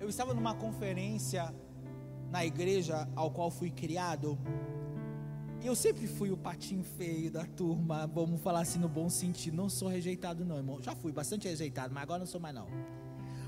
[0.00, 1.54] Eu estava numa conferência
[2.30, 4.36] na igreja ao qual fui criado.
[5.62, 9.56] E eu sempre fui o patinho feio da turma, vamos falar assim no bom sentido.
[9.56, 10.82] Não sou rejeitado, não, irmão.
[10.82, 12.66] Já fui bastante rejeitado, mas agora não sou mais, não.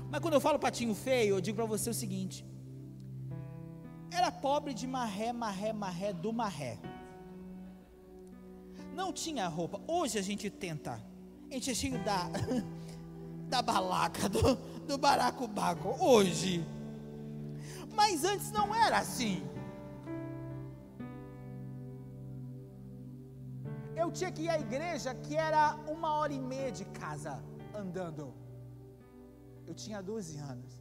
[0.09, 2.45] Mas quando eu falo patinho feio, eu digo para você o seguinte:
[4.11, 6.79] era pobre de marré, marré, marré do marré
[8.93, 9.81] não tinha roupa.
[9.87, 11.01] Hoje a gente tenta.
[11.49, 12.29] A gente é cheio da,
[13.49, 15.89] da balaca, do, do baracubaco.
[15.99, 16.65] Hoje.
[17.93, 19.43] Mas antes não era assim.
[23.95, 28.33] Eu tinha que ir à igreja que era uma hora e meia de casa andando.
[29.67, 30.71] Eu tinha 12 anos.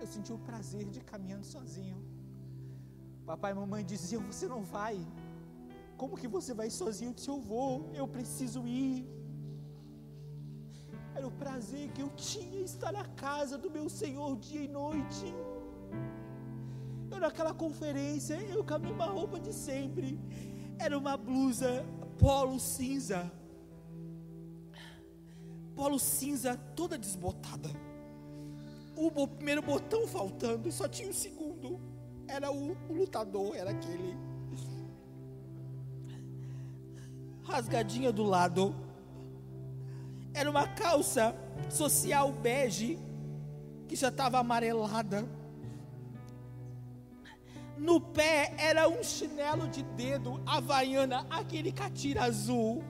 [0.00, 1.98] Eu senti o prazer de caminhando sozinho.
[3.26, 4.96] Papai e mamãe diziam: Você não vai.
[5.96, 7.10] Como que você vai sozinho?
[7.10, 9.04] Eu disse, eu vou, eu preciso ir.
[11.18, 15.34] Era o prazer que eu tinha estar na casa do meu Senhor dia e noite.
[17.10, 20.20] Eu naquela conferência, eu com a mesma roupa de sempre.
[20.78, 21.84] Era uma blusa
[22.20, 23.32] polo cinza.
[25.74, 27.68] Polo cinza toda desbotada.
[28.94, 31.80] O primeiro botão faltando, só tinha o segundo.
[32.28, 34.16] Era o, o lutador, era aquele.
[37.42, 38.87] Rasgadinha do lado.
[40.34, 41.34] Era uma calça
[41.68, 42.98] social bege
[43.86, 45.26] que já estava amarelada
[47.78, 52.82] no pé era um chinelo de dedo havaiana, aquele catira azul.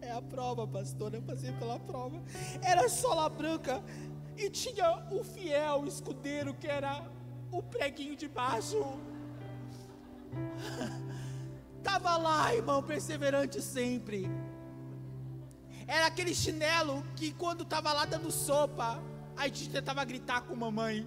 [0.00, 2.20] É a prova, pastor, eu passei pela prova.
[2.62, 3.82] Era sola branca
[4.36, 7.06] e tinha o fiel escudeiro que era
[7.50, 8.82] o preguinho de baixo.
[11.84, 14.30] Tava lá, irmão, perseverante sempre.
[15.86, 19.02] Era aquele chinelo que quando tava lá dando sopa,
[19.36, 21.06] a gente tentava gritar com mamãe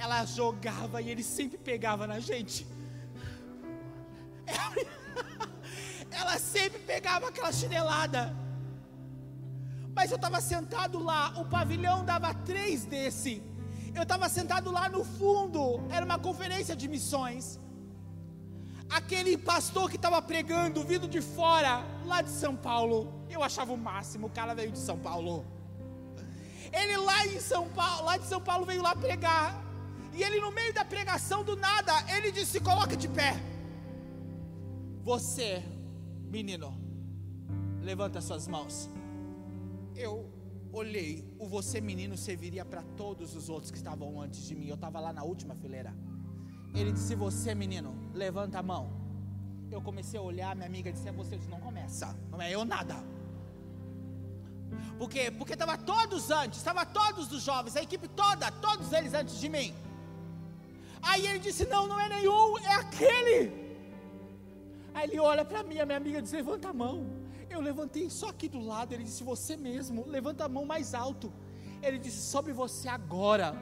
[0.00, 2.66] ela jogava e ele sempre pegava na gente.
[6.10, 8.34] Ela sempre pegava aquela chinelada.
[9.94, 13.42] Mas eu estava sentado lá, o pavilhão dava três desse.
[13.94, 17.60] Eu estava sentado lá no fundo, era uma conferência de missões.
[18.90, 23.78] Aquele pastor que estava pregando, vindo de fora, lá de São Paulo, eu achava o
[23.78, 25.46] máximo, o cara veio de São Paulo.
[26.72, 29.64] Ele lá em São Paulo, lá de São Paulo veio lá pregar.
[30.12, 33.40] E ele, no meio da pregação, do nada, ele disse: Coloca de pé.
[35.02, 35.62] Você,
[36.24, 36.76] menino,
[37.80, 38.90] levanta suas mãos.
[39.94, 40.28] Eu
[40.72, 44.66] olhei, o você, menino, serviria para todos os outros que estavam antes de mim.
[44.66, 45.94] Eu estava lá na última fileira.
[46.74, 48.90] Ele disse: Você, menino, levanta a mão.
[49.70, 51.34] Eu comecei a olhar, minha amiga disse: É você.
[51.34, 52.96] Eu disse: Não começa, não é eu nada.
[54.98, 55.30] Por quê?
[55.30, 59.48] Porque estava todos antes, estava todos os jovens, a equipe toda, todos eles antes de
[59.48, 59.74] mim.
[61.02, 63.60] Aí ele disse: Não, não é nenhum, é aquele.
[64.92, 67.06] Aí ele olha para mim, a minha amiga diz: Levanta a mão.
[67.48, 68.92] Eu levantei só aqui do lado.
[68.92, 71.32] Ele disse: Você mesmo, levanta a mão mais alto.
[71.82, 73.56] Ele disse: Sobre você agora.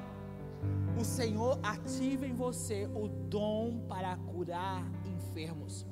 [0.99, 5.87] O Senhor ativa em você o dom para curar enfermos.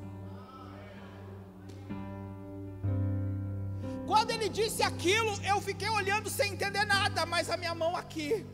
[4.04, 8.44] Quando ele disse aquilo, eu fiquei olhando sem entender nada, mas a minha mão aqui.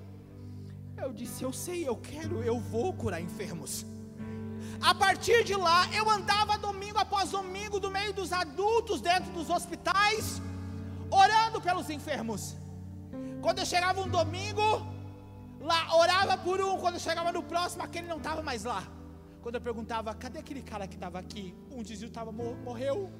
[0.97, 3.87] Eu disse: Eu sei, eu quero, eu vou curar enfermos.
[4.81, 9.49] A partir de lá, eu andava domingo após domingo do meio dos adultos dentro dos
[9.49, 10.43] hospitais,
[11.11, 12.57] orando pelos enfermos.
[13.41, 14.65] Quando eu chegava um domingo,
[15.63, 18.83] lá orava por um, quando chegava no próximo, aquele não estava mais lá.
[19.43, 21.55] Quando eu perguntava, cadê aquele cara que estava aqui?
[21.71, 23.11] Um dizia, estava morreu.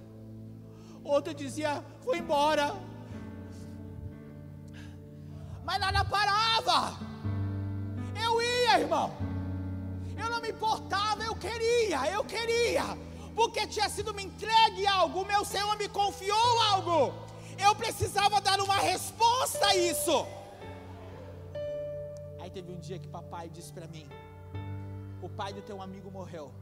[1.03, 2.75] Outro dizia, foi embora.
[5.65, 7.13] Mas nada parava
[8.33, 9.13] eu ia, irmão.
[10.17, 12.85] Eu não me importava, eu queria, eu queria.
[13.35, 17.15] Porque tinha sido me entregue algo, o meu Senhor me confiou algo.
[17.59, 20.27] Eu precisava dar uma resposta a isso.
[22.55, 24.07] Teve um dia que papai disse para mim:
[25.23, 26.53] O pai do teu amigo morreu.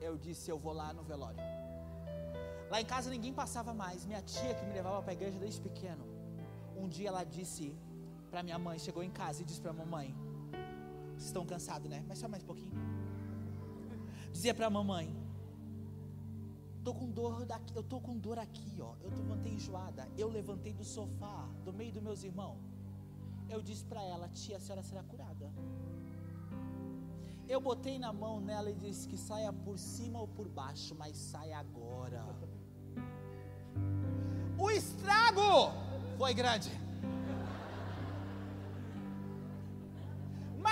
[0.00, 1.40] Eu disse: Eu vou lá no velório.
[2.70, 4.04] Lá em casa ninguém passava mais.
[4.04, 6.04] Minha tia que me levava para a igreja desde pequeno.
[6.76, 7.76] Um dia ela disse:
[8.30, 10.14] para minha mãe, chegou em casa e disse para a mamãe:
[11.12, 12.04] Vocês estão cansados, né?
[12.06, 12.74] Mas só mais um pouquinho.
[14.30, 15.16] Dizia para a mamãe:
[16.84, 18.94] Tô com dor daqui, eu tô com dor aqui, ó.
[19.02, 20.06] Eu levantei enjoada.
[20.18, 22.58] Eu levantei do sofá, do meio dos meus irmãos.
[23.48, 25.52] Eu disse para ela: Tia, a senhora será curada.
[27.48, 31.16] Eu botei na mão nela e disse que saia por cima ou por baixo, mas
[31.16, 32.24] saia agora.
[34.58, 35.72] O estrago
[36.18, 36.70] foi grande.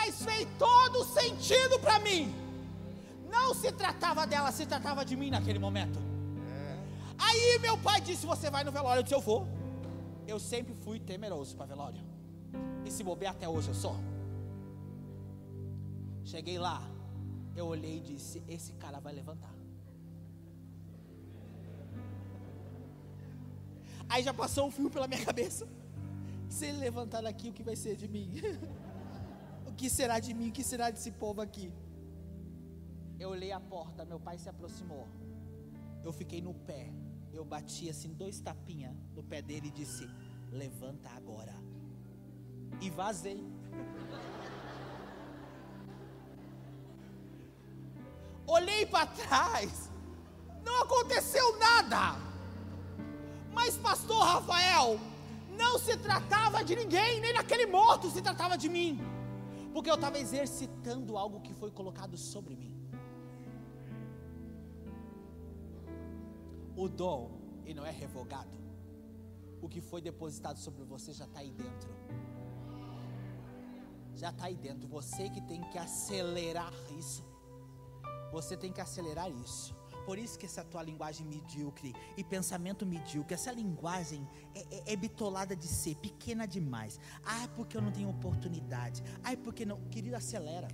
[0.04, 2.34] mas fez todo sentido para mim.
[3.30, 5.98] Não se tratava dela, se tratava de mim naquele momento.
[6.46, 6.76] É.
[7.18, 8.98] Aí meu pai disse: Você vai no velório?
[8.98, 9.48] Eu disse: Eu vou.
[10.26, 12.13] Eu sempre fui temeroso para velório.
[12.84, 13.96] E se bobear até hoje eu sou.
[16.24, 16.82] Cheguei lá,
[17.56, 19.54] eu olhei e disse: Esse cara vai levantar.
[24.08, 25.66] Aí já passou um fio pela minha cabeça.
[26.48, 28.30] Se ele levantar daqui, o que vai ser de mim?
[29.76, 30.48] que será de mim?
[30.48, 31.72] O que será desse povo aqui?
[33.18, 35.06] Eu olhei a porta, meu pai se aproximou.
[36.02, 36.92] Eu fiquei no pé.
[37.32, 40.08] Eu bati assim, dois tapinhas no pé dele e disse:
[40.50, 41.52] Levanta agora.
[42.80, 43.42] E vazei.
[48.46, 49.90] Olhei para trás,
[50.64, 52.20] não aconteceu nada.
[53.52, 55.00] Mas, pastor Rafael,
[55.56, 59.00] não se tratava de ninguém, nem daquele morto se tratava de mim,
[59.72, 62.74] porque eu estava exercitando algo que foi colocado sobre mim.
[66.76, 67.30] O dom,
[67.64, 68.58] e não é revogado.
[69.62, 71.88] O que foi depositado sobre você já está aí dentro.
[74.16, 74.88] Já está aí dentro.
[74.88, 77.24] Você que tem que acelerar isso.
[78.32, 79.74] Você tem que acelerar isso.
[80.04, 84.96] Por isso que essa tua linguagem medíocre e pensamento medíocre, essa linguagem é, é, é,
[84.96, 87.00] bitolada de ser pequena demais.
[87.24, 89.02] Ah, porque eu não tenho oportunidade.
[89.22, 89.80] Ah, porque não.
[89.88, 90.68] Querido, acelera.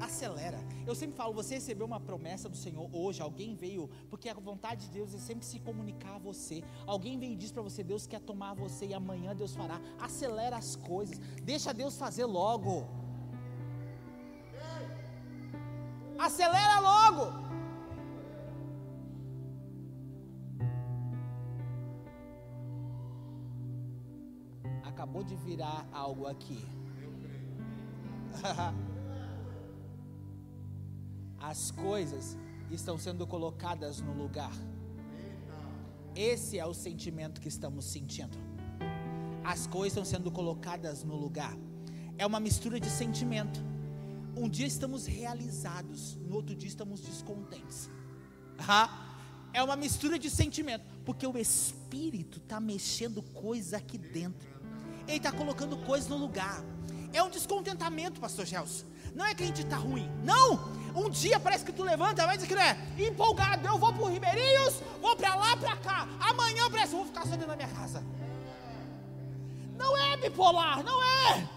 [0.00, 0.58] Acelera.
[0.86, 4.86] Eu sempre falo, você recebeu uma promessa do Senhor hoje, alguém veio, porque a vontade
[4.86, 6.62] de Deus é sempre se comunicar a você.
[6.86, 9.80] Alguém veio e diz para você, Deus quer tomar você e amanhã Deus fará.
[9.98, 11.18] Acelera as coisas.
[11.42, 12.86] Deixa Deus fazer logo.
[16.18, 17.44] Acelera logo.
[25.04, 26.64] acabou de virar algo aqui.
[31.46, 32.38] As coisas
[32.70, 34.52] estão sendo colocadas no lugar.
[36.16, 38.38] Esse é o sentimento que estamos sentindo.
[39.44, 41.54] As coisas estão sendo colocadas no lugar.
[42.16, 43.60] É uma mistura de sentimento.
[44.34, 47.90] Um dia estamos realizados, no outro dia estamos descontentes.
[49.52, 54.48] É uma mistura de sentimento, porque o Espírito está mexendo coisa aqui dentro.
[55.06, 56.64] Ele está colocando coisas no lugar.
[57.14, 58.84] É um descontentamento, pastor Gelson.
[59.14, 60.10] Não é que a gente está ruim.
[60.24, 60.74] Não!
[60.96, 63.64] Um dia parece que tu levanta, dizer que é empolgado.
[63.66, 66.08] Eu vou para Ribeirinhos, vou para lá, para cá.
[66.18, 68.04] Amanhã parece que vou ficar só dentro da minha casa.
[69.76, 71.48] Não é bipolar, não é.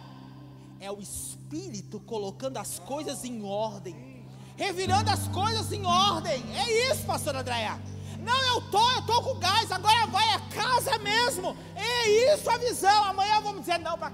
[0.80, 4.24] É o Espírito colocando as coisas em ordem,
[4.56, 6.44] revirando as coisas em ordem.
[6.56, 7.80] É isso, pastor Andréa.
[8.20, 11.58] Não, eu tô, eu tô com gás, agora vai a casa mesmo.
[11.76, 13.04] É isso a visão.
[13.06, 14.12] Amanhã vamos dizer não para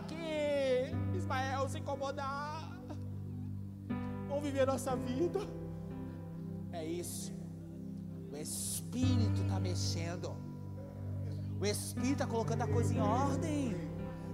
[1.34, 2.70] Ismael se incomodar.
[4.28, 5.40] Vamos viver nossa vida.
[6.72, 7.34] É isso.
[8.32, 10.36] O Espírito está mexendo.
[11.60, 13.76] O Espírito está colocando a coisa em ordem.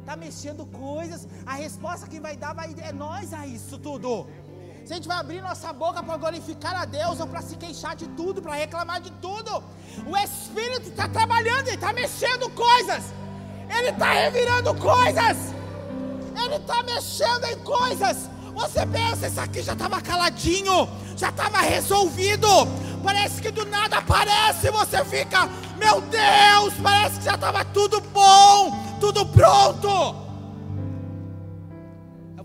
[0.01, 1.27] Está mexendo coisas.
[1.45, 4.27] A resposta que vai dar vai, é nós a isso tudo.
[4.85, 7.95] Se a gente vai abrir nossa boca para glorificar a Deus ou para se queixar
[7.95, 9.63] de tudo, para reclamar de tudo,
[10.05, 13.03] o Espírito está trabalhando, ele está mexendo coisas,
[13.77, 15.53] ele está revirando coisas,
[16.35, 18.29] ele está mexendo em coisas.
[18.53, 22.47] Você pensa, isso aqui já estava caladinho, já estava resolvido.
[23.03, 25.47] Parece que do nada aparece você fica,
[25.77, 30.29] meu Deus, parece que já estava tudo bom, tudo pronto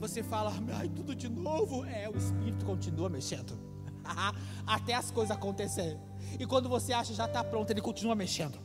[0.09, 1.85] você fala, ai, tudo de novo.
[1.87, 3.59] É, o Espírito continua mexendo.
[4.67, 5.99] Até as coisas acontecerem.
[6.39, 8.59] E quando você acha já está pronto, ele continua mexendo.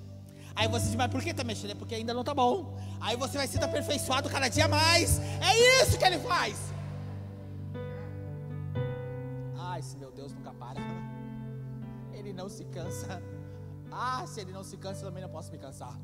[0.60, 1.72] Aí você diz, mas por que está mexendo?
[1.72, 2.78] É porque ainda não está bom.
[3.00, 5.18] Aí você vai sendo aperfeiçoado cada dia mais.
[5.50, 6.58] É isso que ele faz.
[9.58, 10.82] Ai, se meu Deus nunca para.
[12.12, 13.24] Ele não se cansa.
[13.90, 15.98] Ah, se ele não se cansa, eu também não posso me cansar.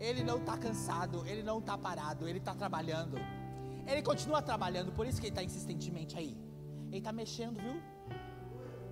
[0.00, 3.18] Ele não está cansado, ele não está parado, ele está trabalhando.
[3.86, 6.34] Ele continua trabalhando, por isso que ele está insistentemente aí.
[6.88, 7.76] Ele está mexendo, viu?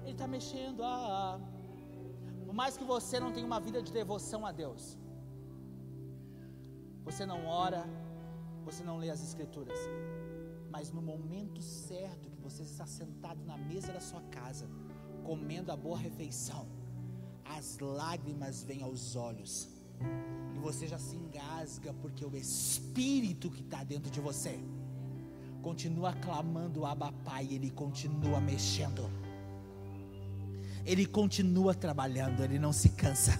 [0.02, 0.84] Ele está mexendo.
[0.84, 1.59] Ah, ah.
[2.50, 4.98] Por mais que você não tenha uma vida de devoção a Deus,
[7.04, 7.84] você não ora,
[8.64, 9.78] você não lê as Escrituras,
[10.68, 14.68] mas no momento certo que você está sentado na mesa da sua casa,
[15.22, 16.66] comendo a boa refeição,
[17.44, 19.68] as lágrimas vêm aos olhos
[20.52, 24.58] e você já se engasga porque o Espírito que está dentro de você
[25.62, 29.19] continua clamando Abba Pai, Ele continua mexendo.
[30.84, 33.38] Ele continua trabalhando, Ele não se cansa.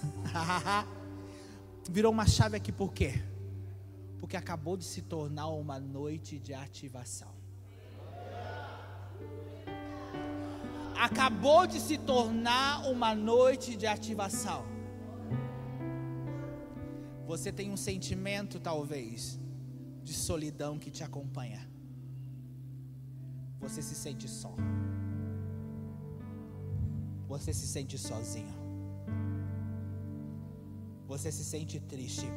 [1.89, 3.21] Virou uma chave aqui por quê?
[4.19, 7.31] Porque acabou de se tornar uma noite de ativação.
[10.95, 14.63] Acabou de se tornar uma noite de ativação.
[17.25, 19.39] Você tem um sentimento, talvez,
[20.03, 21.71] de solidão que te acompanha
[23.61, 24.53] você se sente só.
[27.31, 28.55] Você se sente sozinho.
[31.07, 32.27] Você se sente triste.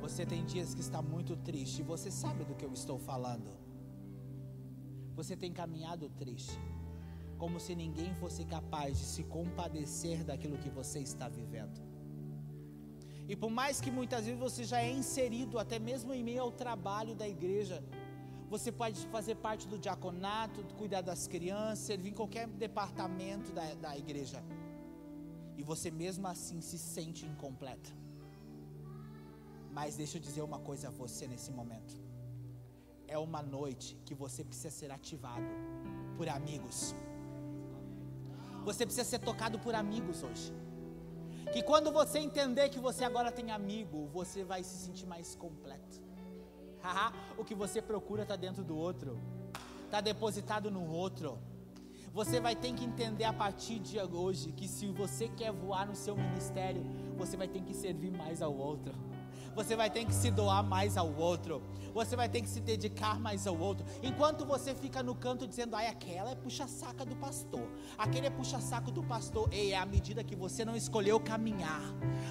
[0.00, 1.82] Você tem dias que está muito triste.
[1.82, 3.50] Você sabe do que eu estou falando.
[5.16, 6.56] Você tem caminhado triste.
[7.36, 11.80] Como se ninguém fosse capaz de se compadecer daquilo que você está vivendo.
[13.28, 16.52] E por mais que muitas vezes você já é inserido, até mesmo em meio ao
[16.52, 17.82] trabalho da igreja,
[18.48, 23.96] você pode fazer parte do diaconato, cuidar das crianças, servir em qualquer departamento da, da
[23.96, 24.42] igreja.
[25.56, 27.90] e você mesmo assim se sente incompleta.
[29.72, 31.94] Mas deixa eu dizer uma coisa a você nesse momento.
[33.08, 35.46] É uma noite que você precisa ser ativado
[36.16, 36.94] por amigos.
[38.64, 40.52] Você precisa ser tocado por amigos hoje.
[41.52, 46.05] Que quando você entender que você agora tem amigo, você vai se sentir mais completo.
[47.36, 49.18] O que você procura está dentro do outro,
[49.84, 51.38] está depositado no outro.
[52.12, 55.94] Você vai ter que entender a partir de hoje que se você quer voar no
[55.94, 56.82] seu ministério,
[57.16, 58.94] você vai ter que servir mais ao outro.
[59.56, 61.62] Você vai ter que se doar mais ao outro.
[61.94, 63.86] Você vai ter que se dedicar mais ao outro.
[64.02, 67.66] Enquanto você fica no canto dizendo, ai, aquela é puxa-saca do pastor.
[67.96, 69.48] Aquele é puxa-saco do pastor.
[69.50, 71.80] Ei, é à medida que você não escolheu caminhar.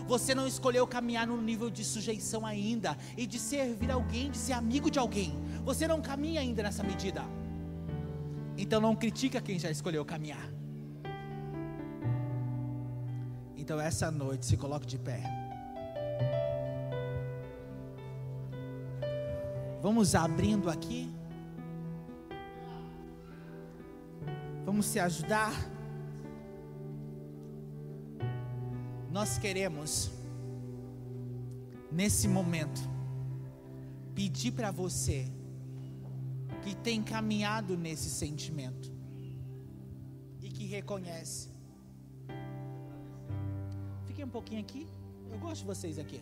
[0.07, 2.95] Você não escolheu caminhar no nível de sujeição ainda.
[3.17, 5.33] E de servir alguém, de ser amigo de alguém.
[5.63, 7.23] Você não caminha ainda nessa medida.
[8.55, 10.47] Então não critica quem já escolheu caminhar.
[13.57, 15.44] Então essa noite se coloque de pé.
[19.85, 21.13] Vamos abrindo aqui.
[24.65, 25.53] Vamos se ajudar.
[29.11, 30.09] Nós queremos,
[31.91, 32.81] nesse momento,
[34.15, 35.31] pedir para você
[36.63, 38.91] que tem caminhado nesse sentimento
[40.41, 41.51] e que reconhece.
[44.07, 44.87] Fiquem um pouquinho aqui.
[45.31, 46.19] Eu gosto de vocês aqui.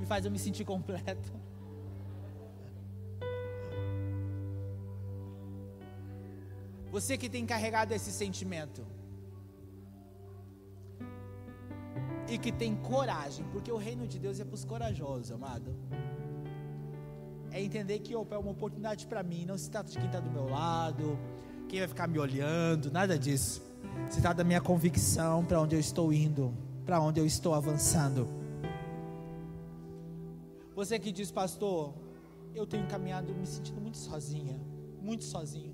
[0.00, 1.44] Me faz eu me sentir completo.
[6.94, 8.86] Você que tem carregado esse sentimento.
[12.32, 15.74] E que tem coragem, porque o reino de Deus é para os corajosos, amado.
[17.50, 19.44] É entender que opa, é uma oportunidade para mim.
[19.44, 21.18] Não se trata de quem está do meu lado,
[21.68, 23.60] quem vai ficar me olhando, nada disso.
[24.08, 26.54] Se trata da minha convicção para onde eu estou indo,
[26.86, 28.28] para onde eu estou avançando.
[30.76, 31.92] Você que diz, pastor,
[32.54, 34.60] eu tenho caminhado me sentindo muito sozinha,
[35.02, 35.73] muito sozinho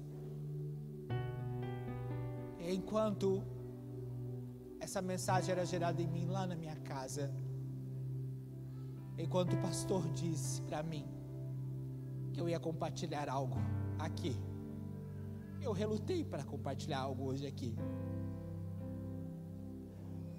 [2.72, 3.42] enquanto
[4.80, 7.32] essa mensagem era gerada em mim lá na minha casa,
[9.18, 11.06] enquanto o pastor disse para mim
[12.32, 13.56] que eu ia compartilhar algo
[13.98, 14.34] aqui,
[15.60, 17.74] eu relutei para compartilhar algo hoje aqui.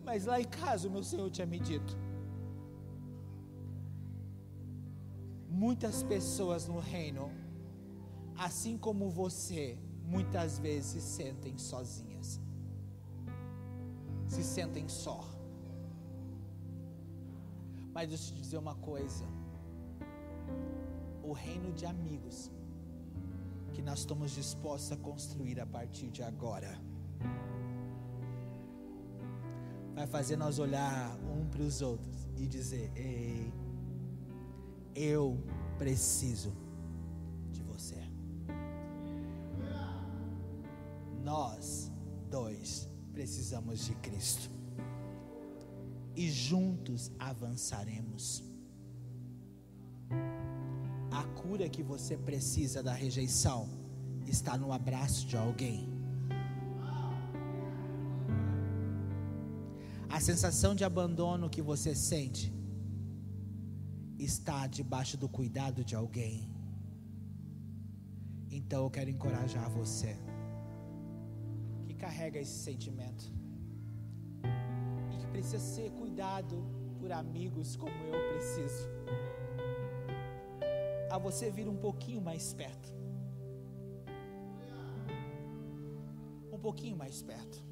[0.03, 1.95] Mas lá em casa o meu Senhor tinha me dito:
[5.47, 7.29] muitas pessoas no reino,
[8.35, 12.10] assim como você, muitas vezes se sentem sozinhas,
[14.31, 15.19] se sentem só.
[17.93, 19.25] Mas deixa eu te dizer uma coisa:
[21.21, 22.49] o reino de amigos
[23.73, 26.79] que nós estamos dispostos a construir a partir de agora
[29.93, 33.51] vai fazer nós olhar um para os outros e dizer: Ei,
[34.95, 35.37] eu
[35.77, 36.53] preciso
[41.21, 41.91] Nós
[42.29, 44.49] dois precisamos de Cristo.
[46.15, 48.43] E juntos avançaremos.
[51.11, 53.69] A cura que você precisa da rejeição
[54.25, 55.89] está no abraço de alguém.
[60.09, 62.53] A sensação de abandono que você sente
[64.19, 66.49] está debaixo do cuidado de alguém.
[68.49, 70.17] Então eu quero encorajar você
[72.01, 73.31] carrega esse sentimento
[75.11, 76.65] e que precisa ser cuidado
[76.99, 78.89] por amigos como eu preciso.
[81.11, 82.89] A você vir um pouquinho mais perto.
[86.51, 87.70] Um pouquinho mais perto.